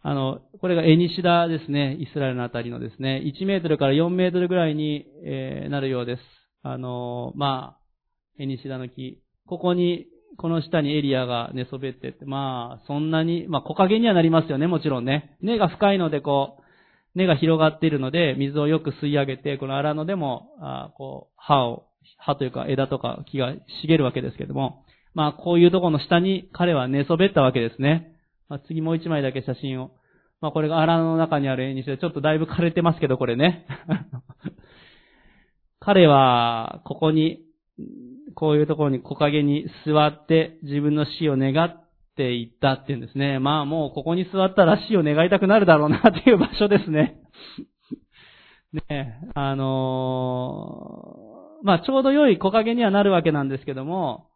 [0.03, 1.97] あの、これがエニシダですね。
[1.99, 3.23] イスラエルのあたりのですね。
[3.25, 6.23] 1メートルから4メートルぐらいに、えー、なるようです。
[6.63, 9.21] あの、まあ、エニシダの木。
[9.47, 10.07] ここに、
[10.39, 15.37] この下にエリアが寝そべってて、まあ、そんなに、まあ、木陰にはなりますよね、もちろんね。
[15.41, 21.85] 根が深いので、こう、根が広がっているので、水をよく吸い上げて、この荒野でも、あこう、葉を、
[22.19, 24.85] 葉というか枝とか木が茂るわけですけども、
[25.17, 28.13] まあ、こういうところの下に彼は寝そべったわけですね。
[28.51, 29.93] まあ、次もう一枚だけ写真を。
[30.43, 33.67] まあ、これが荒野の中にある絵にして、ちょっとだいぶ枯れてますけど、これね。
[35.81, 37.41] 彼は、ここに、
[38.35, 43.39] こういうところに木陰に座って自分の死を願っていったっていうんですね。
[43.39, 47.23] まあもうここに座ったら死を願いたくなるだろうなっていう場所ですね。
[48.89, 54.27] ねあのー、まあちょうど良い木陰にはなるわけなんですけども、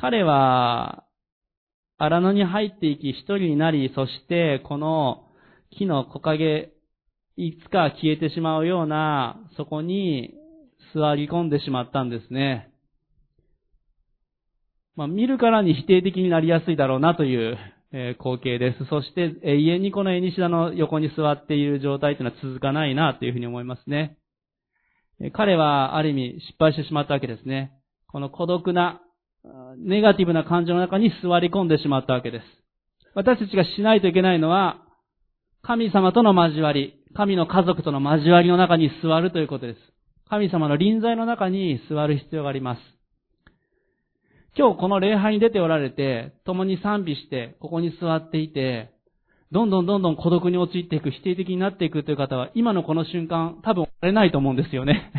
[0.00, 1.04] 彼は、
[1.98, 5.26] 荒野に入っていき一人になり、そしてこの
[5.76, 6.72] 木の木陰、
[7.36, 10.32] いつか消えてしまうような、そこに
[10.94, 12.70] 座り込んでしまったんですね。
[14.96, 17.58] まあ、見るからに否定的になりやすいだろうなという、
[17.92, 18.86] え光景です。
[18.86, 24.16] そして永遠にこのエニシダの横に座っている状態というのは続かないなというふうに思いますね。
[25.32, 27.72] 彼はある意味失敗してしまったわけですね。
[28.06, 29.00] この孤独な
[29.78, 32.44] ネガティブな感情の中に座り込んでしまったわけです。
[33.14, 34.82] 私たちがしないといけないのは、
[35.62, 39.78] 神様との交わり、神の家族との交わりの中に座るということです。
[40.28, 42.80] 神様の臨在の中に座る必要があります。
[44.56, 48.90] 今日この礼拝に出ておられて、共に賛美して、ここに座っていて、
[49.52, 55.12] どんどんどんどん孤独に陥っていく、否定的になっていくという方は、今のこの瞬間、多分、あれないと思うんですよね。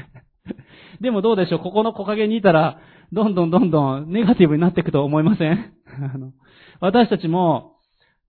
[1.01, 2.79] でもどうでしょう、ここの木陰にいたら、
[3.13, 5.73] どんどんどんどんネガティブになっていくと思いません？
[6.79, 7.75] 私たちも、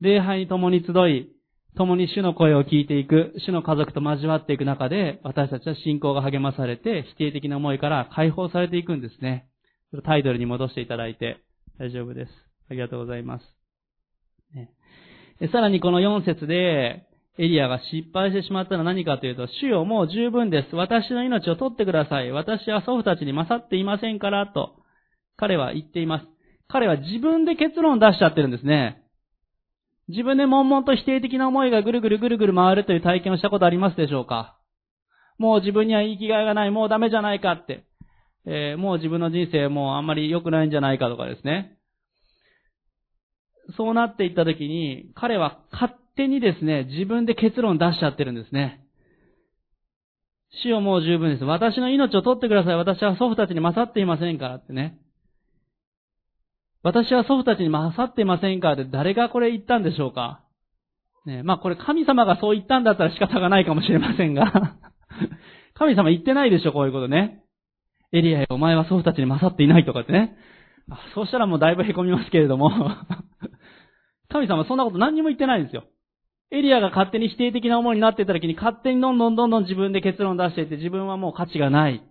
[0.00, 1.28] 礼拝に共に集い、
[1.76, 9.46] 共に主の声を聞いていく、主の家族と交わっていく中で、私たちは信仰が励まされて、否定的な思いから解放されていくんですね。
[10.04, 11.38] タイトルに戻していただいて
[11.78, 12.32] 大丈夫です。
[12.70, 13.44] ありがとうございます。
[14.54, 14.70] ね、
[15.52, 17.04] さらにこの4節で、
[17.42, 20.76] エリアが失敗してしまったのは何かというと、主よもう十分です。
[20.76, 22.30] 私の命を取ってください。
[22.30, 24.76] 私は祖父たちに勝っていませんから、と、
[25.36, 26.26] 彼は言っています。
[26.68, 29.02] 彼は自分で結論を出しちゃってるんですね。
[30.06, 34.56] 自分で悶々と否定的な思いがぐるぐるぐるぐる回るという体験をしたことありますでしょうか
[35.38, 37.86] もう自分には生きがいがない、もうダメじゃないかって。
[38.46, 41.76] えー、もう自分の人生もうあんまり良くないんじゃないかとかですね。
[43.76, 48.84] そうなっていった時に、彼は勝手にですね、自分で結論出しちゃってるんですね。
[50.62, 51.44] 死をもう十分です。
[51.44, 52.76] 私の命を取ってください。
[52.76, 54.98] 私は祖父たちに勝っていませんからってね。
[56.82, 60.44] 私は祖父たちに勝っていませんからって誰がこれ言ったんでしょうか
[61.24, 64.76] ね、まあこれ神様がそう言ったんだったら仕方がないかもしれませんが
[65.74, 67.42] 神様言ってないでしょ、こういうことね。
[68.10, 70.36] エリアよ、お前は祖父たちに勝っていないとかってね。
[71.14, 72.70] そうしたらもうだいぶ凹みますけれども
[74.28, 75.84] 神様そんなこと何にも言ってないんですよ。
[76.52, 82.02] エリアが勝手に否定的な思いになっていた時に勝手にどんどんどんどん自分で結論出していって自分はもう価値がない。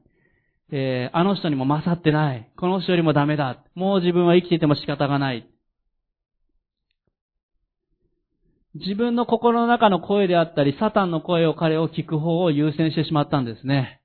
[0.71, 2.49] えー、あの人にも勝ってない。
[2.57, 3.63] この人よりもダメだ。
[3.75, 5.47] もう自分は生きてても仕方がない。
[8.73, 14.01] 自分の心の中の声であったり、サタンの声を彼を聞く方を優先してしまったんですね。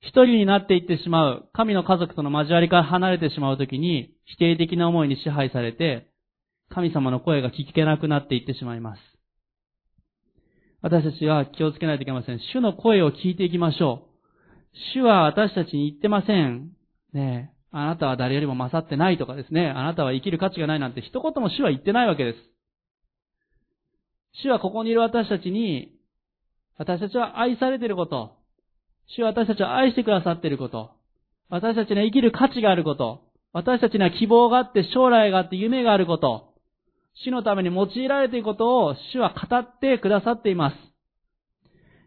[0.00, 6.08] 一人になっていってしまう、神の家族との交わりから離れてしまうときに、否定的な思いに支配されて、
[6.68, 9.11] 神様の声が聞けなくなっていってしまいます。
[10.82, 12.40] 私たちは気をつけないといけません。
[12.52, 14.76] 主の声を聞いていきましょう。
[14.94, 16.72] 主は私たちに言ってません。
[17.12, 22.38] ねえ、あなたは誰よりも勝ってないとかですね、あなたは生きる価値がないなんて一言も主は言ってないわけです。
[24.42, 25.92] 主はここにいる私たちに、
[26.78, 28.32] 私たちは愛されていること、
[29.06, 30.90] 主は私たちを愛してくださっていること、
[31.48, 36.51] 私たちには生きる価値があること、私たちには希望があって将来があって夢があること、
[37.14, 40.76] 主のために用いられていることを主は語ってくださっています。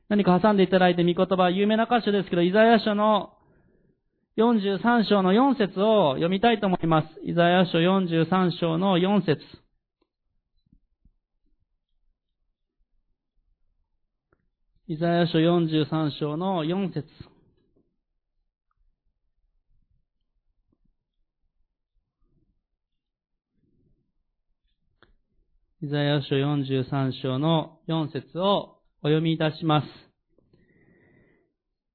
[0.10, 3.32] 何か挟んでいただいて御言葉、有名な箇所ですけど、イザヤ書の
[4.38, 7.08] 43章の4節を読みたいと思います。
[7.24, 9.42] イザヤ書43章の4節
[14.88, 17.08] イザヤ書43章の4節
[25.86, 29.88] イザヤ書43章の4節をお読みいたします。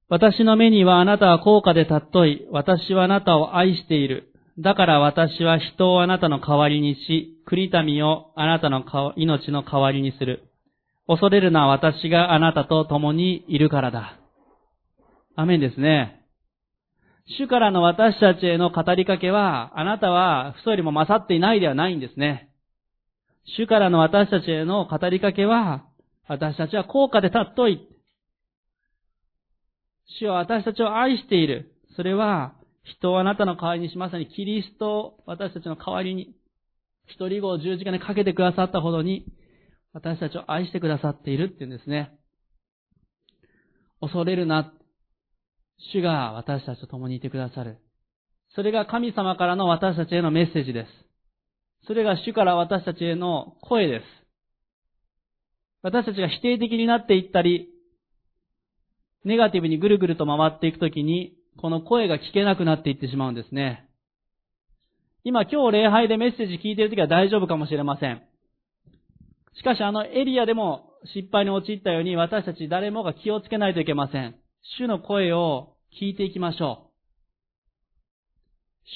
[0.07, 2.47] 私の目にはあなたは高価で尊い。
[2.51, 4.31] 私はあなたを愛している。
[4.57, 8.85] だから私は人をあなたの代わりにし、国民をあなたの
[9.17, 10.49] 命の代わりにする。
[11.05, 14.17] 恐れるのは私があなたと共にいるからだ。
[15.35, 16.23] アメンですね。
[17.37, 22.50] 主からの私たちへの語りかけは、あなたは父祖よりも勝っていないではないんですね。
[23.45, 25.85] 主からの私たちへの語りかけは、
[26.27, 27.87] 私たちは高価で尊い。
[30.19, 31.73] 主は私たちを愛している。
[31.95, 36.35] それは、人をあなたの代わりにしまさにキリストを私たちの代わりに、
[37.07, 39.25] 一人子を十字架にかけてくださったほどに、
[39.93, 42.11] 私たちを愛してくださっているって言うんですね。
[43.99, 44.73] 恐れるな。
[45.93, 47.77] 主が私たちと共にいてくださる。
[48.55, 51.10] それが神様からの私たちへのメッセージです。
[51.87, 54.03] それが主から私たちへの声です。
[55.81, 57.69] 私たちが否定的になっていったり、
[59.25, 63.87] ネガティブにぐるぐると回っていくときに、この声が聞けなくなっていってしまうんですね。
[65.23, 68.21] 今今日礼拝でメッセージ聞いているときは大丈夫かもしれません。
[69.53, 74.35] しかしあのエリアでも失敗に陥ったように私たち誰もが気をつけないといけません。
[74.79, 76.91] 主の声を聞いていきましょう。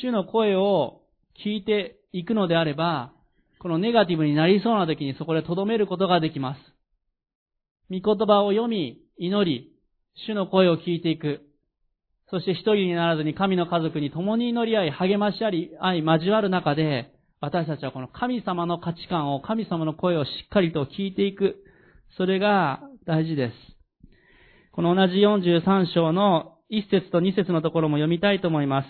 [0.01, 1.01] 主の声を
[1.43, 3.12] 聞いていくのであれば、
[3.60, 6.60] このネガティブになりそうな時にそこで留めることができます。
[7.89, 9.72] 御言葉を読み、祈り、
[10.28, 11.41] 主の声を聞いていく。
[12.30, 21.64] そして一人にならずに神の家族に共に祈り合い、励まし合い、愛、交わる中で、私たちはこの神様の価値観を、神様の声をしっかりと聞いていく。
[22.18, 23.53] それが大事です。
[24.72, 28.88] この同じ43章の1節と2節のところも読みたいと思います。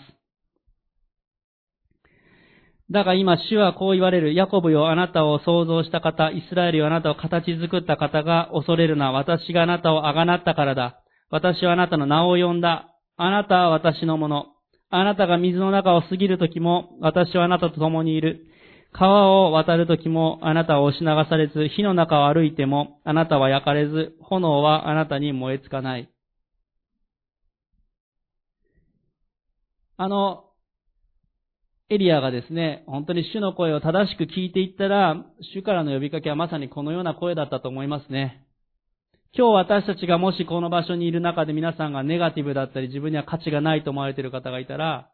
[2.90, 4.34] だが今、主はこう言われる。
[4.34, 9.10] ヤコブよ、あなたを創造した方、イスラエルよ、あなたを形作った方が恐れるな。
[9.10, 11.02] 私があなたをあがなったからだ。
[11.30, 12.94] 私はあなたの名を呼んだ。
[13.16, 14.46] あなたは私のもの。
[14.88, 18.46] あなたが水の中を過ぎるときも、私はあなたと共にいる。
[18.92, 26.08] 川を渡るときも、あなたは押し流されず、火の中を歩いても、あなたは焼かれず、炎はあなたに燃えつかない。
[29.98, 30.45] あの、
[31.88, 35.24] エリアがですね、本当に主の声を正しく聞いていったら、
[35.54, 38.44] 主からの呼びかけはまさにこのような声だったと思いますね。
[39.36, 45.10] 今日私たちがもしこの場所にいる中で皆さんがネガティブだったり自分には価値がないと思われている方がいたら、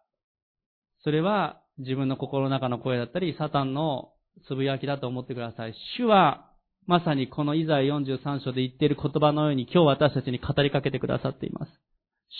[1.04, 4.12] それは自分の心の中の声だったり、サタンの
[4.46, 5.74] つぶやきだと思ってください。
[5.98, 6.48] 主は
[6.86, 11.72] まさにこのイザヤ43章で言っている言葉のように今日私たちに語りかけてくださっています。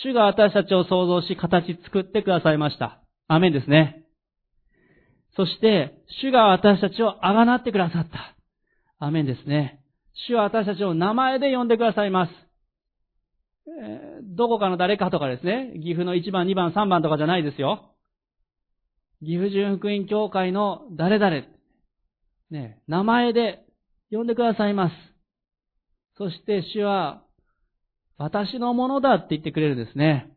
[0.03, 2.99] 主が私たちを創造し形作ってくださいました。
[3.27, 4.02] アメンですね。
[5.35, 8.35] そして、主が私たちをあがなってくださった。
[9.05, 9.81] アメンですね。
[10.27, 12.31] 主は私たちを名前で呼んでくださいます。
[13.65, 17.93] えー、どこかの誰かとかですね、岐阜の1番、2番、3番とかじゃないですよ。
[19.21, 21.43] 岐阜純福音教会の誰々、
[22.51, 23.63] ね、名前で
[24.11, 24.93] 呼んでくださいます。
[26.17, 27.23] そして主は、
[28.17, 30.29] 私のものだって言ってくれるんですね。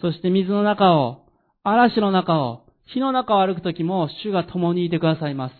[0.00, 1.26] そして水の中を、
[1.62, 5.54] 嵐の中を、火の中を歩くときも主が共にいてくださいます。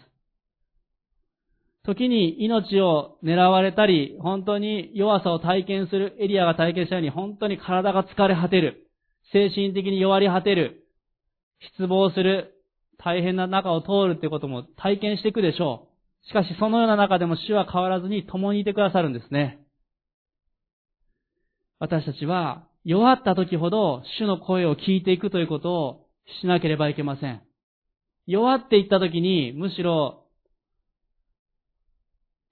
[1.84, 8.88] 時に命を狙われたり、本当に弱さを体験するエリアが体験したように、本当に体が疲れ果てる。
[9.32, 10.84] 精神的に弱り果てる。
[11.76, 12.54] 失望する。
[12.98, 15.88] 大変な中を通るってことも体験していくでしょ
[16.24, 16.28] う。
[16.28, 19.58] しかしそのような中でも主は変わらずに共にいてくださるんですね。
[21.80, 26.01] 私たちは弱った時ほど主の声を聞いていくということを
[26.40, 27.42] しなければいけません。
[28.26, 30.26] 弱っていった時に、むしろ、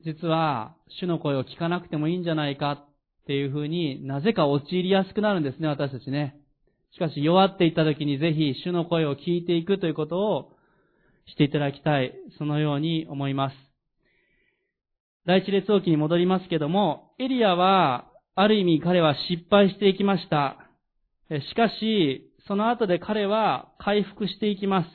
[0.04, 2.88] 実は、主の声を聞かなくてもいいんじゃないかっ
[3.26, 6.36] ていうふうになぜか陥りやすくなるんですね、私たちね。
[6.92, 10.52] しかし、弱っていった時にぜひ、主の声を聞いていくということを
[11.26, 12.12] していただきたい。
[12.38, 13.56] そのように思います。
[15.26, 20.56] 第一列王記に戻りますけども、エリアは、ある意味彼は失敗していきました。
[21.28, 24.88] しかし、その後で彼は回復していきます。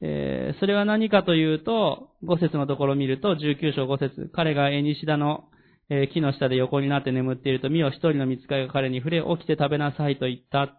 [0.00, 5.50] えー、それは何かというと、5節のところを見ると、19章5節彼がエニシダの、
[5.90, 10.74] えー、木の下で横になって眠っていると、見よ一人の見つかりが彼に触れ、起きて食べなさいと言った。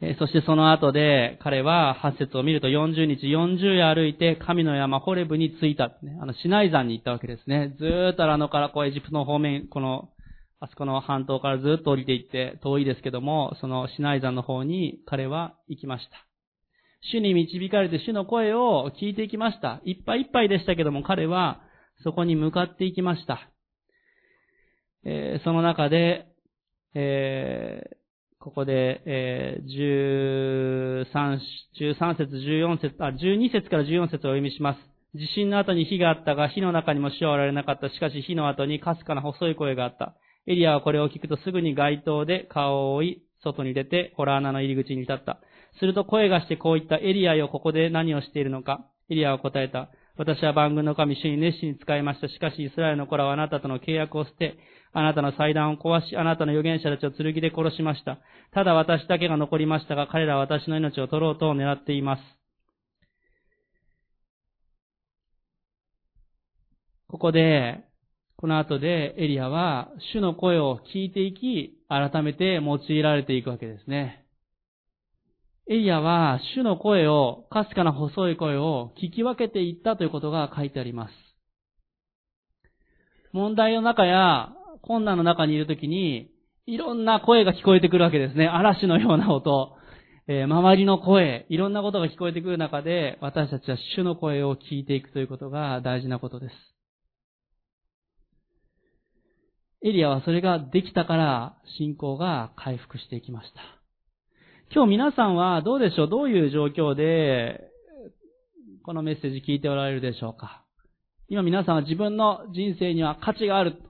[0.00, 6.18] えー、そしてその後で、彼は8節を見ると40日40夜歩いて神の山ホレブに着いた、ね。
[6.20, 7.76] あの、シナイ山に行ったわけですね。
[7.78, 10.08] ずーっとあのからこうエジプトの方面、この
[10.58, 16.26] あそこの半島からずっと降りていって遠いですけども、そのシナイ山の方に彼は行きました。
[17.12, 19.80] 主に導かれて主の声を聞いていきました。
[19.84, 21.60] いっぱいいっぱいでしたけども彼は
[22.02, 23.50] そこに向かっていきました。
[25.04, 26.26] えー、その中で、
[26.94, 27.96] えー、
[28.40, 31.38] ここで、えー、13、
[31.78, 34.78] 13節、14節、あ、12節から14節をお読みします。
[35.14, 37.88] 地震の後に火があったが、火の中にも死はおられなかった。
[37.88, 40.14] しかし火の後にかすかな細い声があった。
[40.46, 45.40] エリアはこれを聞くとすぐに街灯で顔を覆い、外に出て、ホラー穴の入り口に立った。
[45.78, 48.86] すると声がしてこう言った、エリアよ、ここで何をしているのか。
[49.10, 49.90] エリアは答えた。
[50.16, 52.28] 私は万軍の神、主に熱心に使いました。
[52.28, 54.56] しかし、イスラエルの子らはあなたとの契約を捨て、
[54.92, 58.18] あなたの祭壇を壊し、あなたの預言者たちを剣で殺しました。
[58.52, 62.22] ただ私だけが残りましたが、彼らは私の命を取ろうと狙っています。
[67.08, 67.85] ここで、
[68.38, 74.26] この後でエリアは主の声を聞いていき、改めて用いられていくわけですね。
[75.68, 81.12] エリアは主の声を、かすかな細い声を聞き分けていったということが書いてあります。
[83.32, 84.50] 問題の中や
[84.82, 86.30] 困難の中にいるときに、
[86.66, 88.48] いろんな声が聞こえてくるわけですね。
[88.48, 89.76] 嵐のような音、
[90.28, 96.75] えー、周りの声、いろんなことが聞こえてくる中で、私たちは主の声を聞いていくということが大事なことです。
[99.86, 103.60] エリアはそれができたから信仰が回復していきました。
[104.74, 106.08] 今日皆さんはどうでしょう？
[106.08, 107.70] どういう状況で
[108.82, 110.64] このメッセージ聞いておられるでしょうか？
[111.28, 113.80] 今皆さんは自分の人生には価値がある。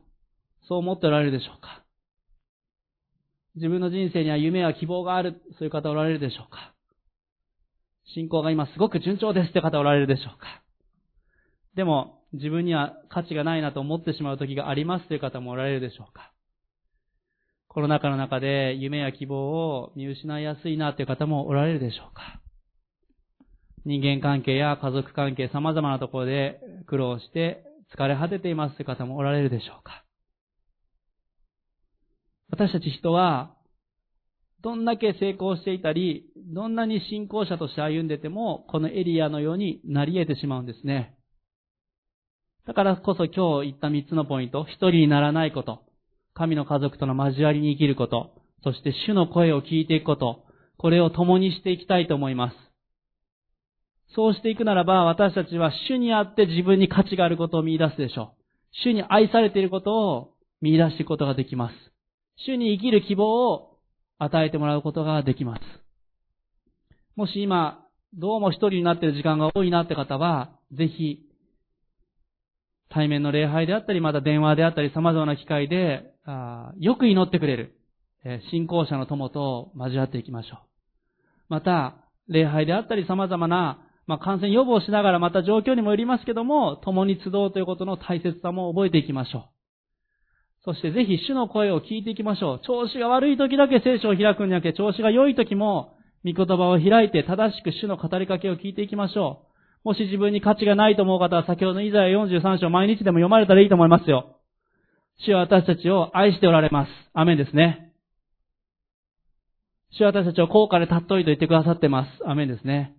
[0.69, 1.83] そう思っておられるでしょうか？
[3.55, 6.75] 自分の人生には夢や希望がある、そういう方おられるでしょうか？
[8.15, 10.47] 信仰が今すごく順調ですって方おられるでしょうか？
[11.75, 16.33] でも、自分には価値がないなと思ってしまう時がありますという方もおられるでしょうか？
[17.69, 22.41] コロナ禍の中で夢や希望を見失いやすいなという方もおられるでしょうか？
[23.85, 27.65] 人間関係や家族関係様々なところで苦労して
[27.95, 30.05] 疲れ果てていますという方もおられるでしょうか？
[32.51, 33.55] 私たち人は、
[34.63, 41.16] どんだけ成功していたり、どんなに信仰者として歩んでても、このエリアのようになり得てしまうんですね。
[42.67, 45.85] だからこそ今日言った三つのポイント、一人にならないこと、
[46.35, 48.33] 神の家族との交わりに生きること、
[48.65, 50.45] そして主の声を聞いていくこと、
[50.77, 52.57] これを共にしていきたいと思います。
[54.17, 58.37] そうしていくならば、私たちは主にあって自分に価値があることを見出すでしょう。
[58.83, 61.75] 主に愛されていることを見出していくことができます。
[62.47, 63.79] 主に生きる希望を
[64.19, 65.63] 与えてもらうことができます。
[67.15, 71.26] もし今、どうも一人になっている時間が多いなって方は、ぜひ、
[72.89, 76.13] 対面の礼拝であったり、また電話であったり、様々な機会で、
[76.79, 77.77] よく祈ってくれる、
[78.51, 80.59] 信仰者の友と交わっていきましょう。
[81.49, 81.97] また、
[82.29, 89.45] 礼拝であったり様々な、まあ、感染予防しながらまた状況にもよりますけども、共に集うということの大切さも覚えていきましょう。
[90.65, 92.61] そしてぜひ主の声を聞いていきましょう。
[92.67, 99.46] 調子が悪い時だけ聖書を開くんじゃなくて、調子が良い時も、御言葉を開いて正しく主の語りかけを聞いていきましょう。
[99.87, 104.41] もし自分に価値がないと思う方は先ほどのイザヤ43章毎日でも読まれたらいいと思いますよ。
[105.25, 106.91] 主は私たちを愛しておられます。
[107.15, 107.93] アメンですね。
[109.93, 112.29] 主は私たちを高価で尊いと言ってくださってます。
[112.29, 112.97] アメンですね。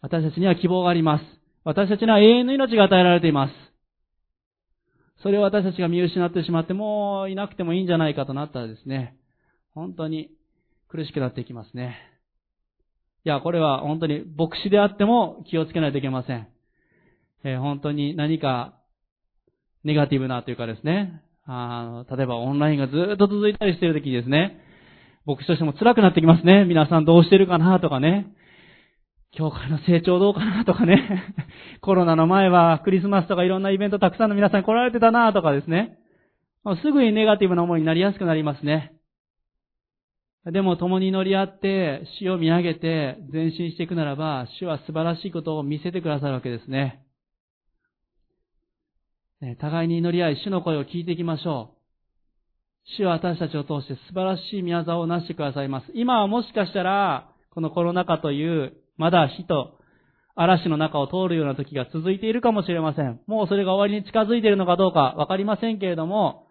[0.00, 1.24] 私たちには希望があります。
[1.64, 3.52] 私たちには永遠の命が与えられています。
[5.22, 9.18] それを私たちが見失ってしまって、もういなくてもいいんじゃないかとなったらですね、
[9.74, 10.30] 本当に
[10.88, 12.11] 苦しくなっていきますね。
[13.24, 16.48] いや、これは本当に牧師であっても気をつけないといけません。
[17.44, 18.74] えー、本当に何か
[19.84, 24.60] ネガティブなというかですね、あの、例えばオンラインがずっと続いたりしている時にですね、
[25.26, 26.64] 牧師としても辛くなってきますね。
[26.64, 28.26] 皆さんどうしてるかなとかね。
[29.34, 31.34] 教会の成長どうかなとかね。
[31.80, 35.96] コロナの前はクリスマスとかいろんなイベントたくさんの皆さん来られてたなとかですね。
[36.82, 38.92] すぐにネガティブな思いになりやすくなりますね。
[40.46, 47.04] でも共に乗り合って死を見上げて前進していくならば、主は素晴らしいことを見せてくださるわけですね。
[49.60, 51.82] 互いに祈り合い、主の声を聞いていきましょう。
[52.96, 55.86] 主は私たちを通して素晴らしい宮沢をなしてくださいます。
[55.94, 59.78] 今はもしかしたら、このコロナ禍というまだ火と
[60.34, 63.20] 嵐の中を通るような時が続いているかもしれません。
[63.26, 66.48] もうそれが終わりに近づいているのかどうかわかりませんけれども、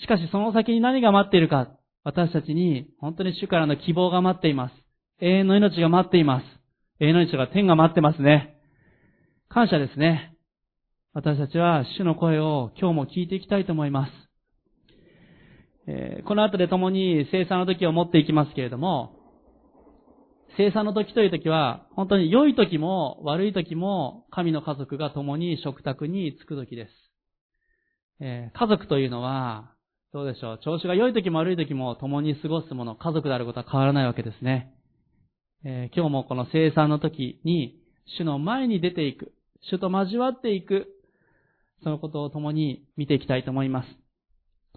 [0.00, 1.68] しかしその先に何が待っているか、
[2.02, 4.74] 私たちに本当に主からの希望が待っています。
[5.20, 6.44] 永遠の命が待っています。
[7.00, 8.56] 永遠の命が天が待ってますね。
[9.48, 10.36] 感謝ですね。
[11.12, 14.12] 私たちは主の声を今日も聞いていきたいと思います。
[15.88, 19.16] えー、この後で共に生産の時を持っていきますけれども、
[20.56, 26.90] 生産の時という時は、本当に良い時も悪い時も神の家族が共に食卓に着く時です。
[28.20, 29.72] えー、家族というのは、
[30.12, 30.58] どうでしょう。
[30.64, 34.74] 調子が良い時も悪い時も共に過ごすもの、家族であることは変わらないわけですね。
[35.64, 37.78] えー、今日もこの生産の時に、
[38.18, 39.32] 主の前に出ていく、
[39.70, 40.88] 主と交わっていく、
[41.84, 43.88] そのことを共に見ていきたいと思います。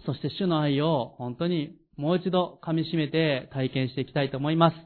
[0.06, 4.76] そして主の愛を本当にもう一度噛み締めて体験していきたいと思います。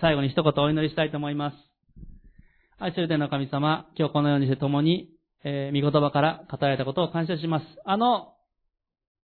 [0.00, 1.56] 最後に一言お祈りしたいと思います。
[2.78, 5.10] 愛する天の神様、今日このようにして共に、
[5.44, 7.66] えー、御言葉から語られたことを感謝します。
[7.84, 8.33] あの、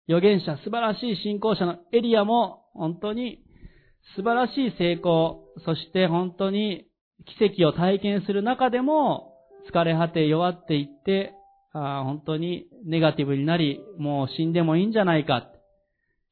[0.08, 3.42] 預言者、素晴らしい信仰者のエリアも、本当に
[4.16, 6.86] 素晴らしい成功、そして本当に
[7.38, 9.32] 奇跡を体験する中でも、
[9.70, 11.34] 疲れ果て弱っていって、
[11.72, 15.48] あ本当にネガティブになり、もう死んでもいいんじゃないか。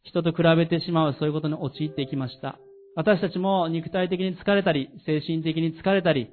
[0.03, 2.59] 人と比べてしまう、そういうことに陥っていきました。
[2.97, 6.31] 私たちも肉体的に疲れたり、精神的に疲れたり、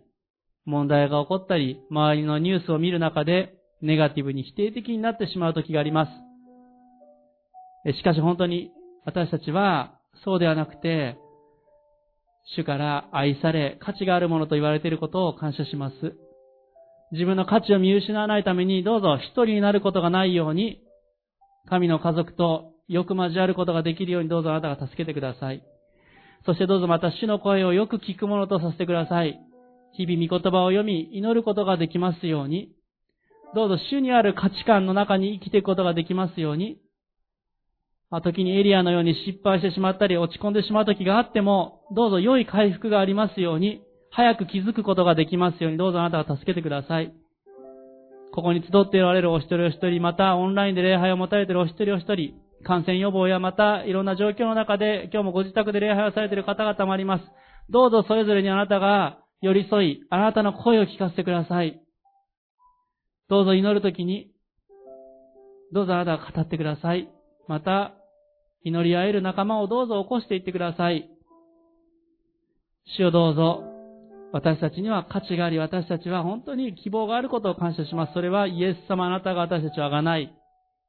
[0.65, 6.26] 問題が起こったり、周りのニュースを見る中で、ネガティブに否定的になってしまう時があります。
[7.85, 8.71] しかし本当に
[9.05, 11.17] 私たちはそうではなくて、
[12.55, 15.95] 主から愛され、価値があるものと言われていることを感謝します。
[17.11, 20.81] 自分の価値を見失わないために、どうぞ一人になることがないように、
[21.69, 25.63] 神の家族とよく交わることができるようにどうぞあなたが助けてください。
[26.45, 29.39] そしてどうぞまた主の声をよく聞くものとさせてください。
[29.93, 32.71] 日々御言葉を読み、祈ることができますように、
[33.55, 36.77] どうぞ主にある価値観の中に生きていくことができますように、
[38.21, 43.81] 時にエリアのように失敗してしまったり落ち込んでしまう時があっても、どうぞ良い回復がありますように、
[44.11, 47.13] 早く気づくことができますように、どうぞあなたが助けてください。
[48.31, 52.33] ここに集っておられるお一人お一人、またオンラインで礼拝を持たれているお一人お一人、
[52.63, 57.25] 感染予防やまたいろんな状況の中で、今日もご自宅で礼拝をされている方々もあります。
[57.69, 61.81] どうぞそれぞれにあなたが寄り添い、あなたの声を聞かせてください。
[63.29, 64.31] どうぞ祈るときに、
[65.73, 67.09] どうぞあなたが語ってください。
[67.47, 67.93] また、
[68.63, 71.09] 祈り合える仲間をどうぞ起こしていってください。
[72.97, 73.63] 主をどうぞ、
[74.33, 78.13] 私たちには価値があり、私たちは本当に希望があることを感謝します。
[78.13, 80.33] それはイエス様あなたが私たちをあがない。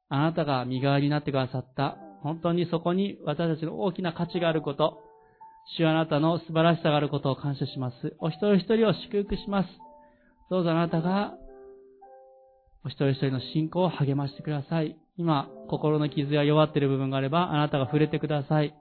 [0.09, 1.97] あなたが身代わりになってくださった。
[2.21, 4.99] 本当にそこに私たちの大きな価値があること。
[5.77, 8.15] 主あなたの素晴らしさがあることを感謝します。
[8.19, 9.69] お一人一人を祝福します。
[10.49, 11.35] どうぞあなたが、
[12.83, 14.97] お一人一人の信仰を励ましてください。
[15.19, 18.73] 今、心の傷や弱っている部分があれば、あなたが触れてください。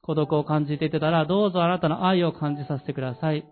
[0.00, 3.44] 孤独を感じていてたら、どうぞあなたの愛を感じさせてください。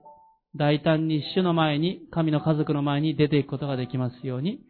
[0.56, 4.60] 大胆に主の前に、神の家族の前に出ていくことができますように、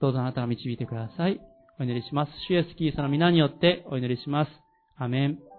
[0.00, 1.40] どうぞあなたが導いてください。
[1.80, 2.32] お祈りします。
[2.46, 4.50] 主イエスキースの皆によってお祈りします。
[4.96, 5.49] アメン。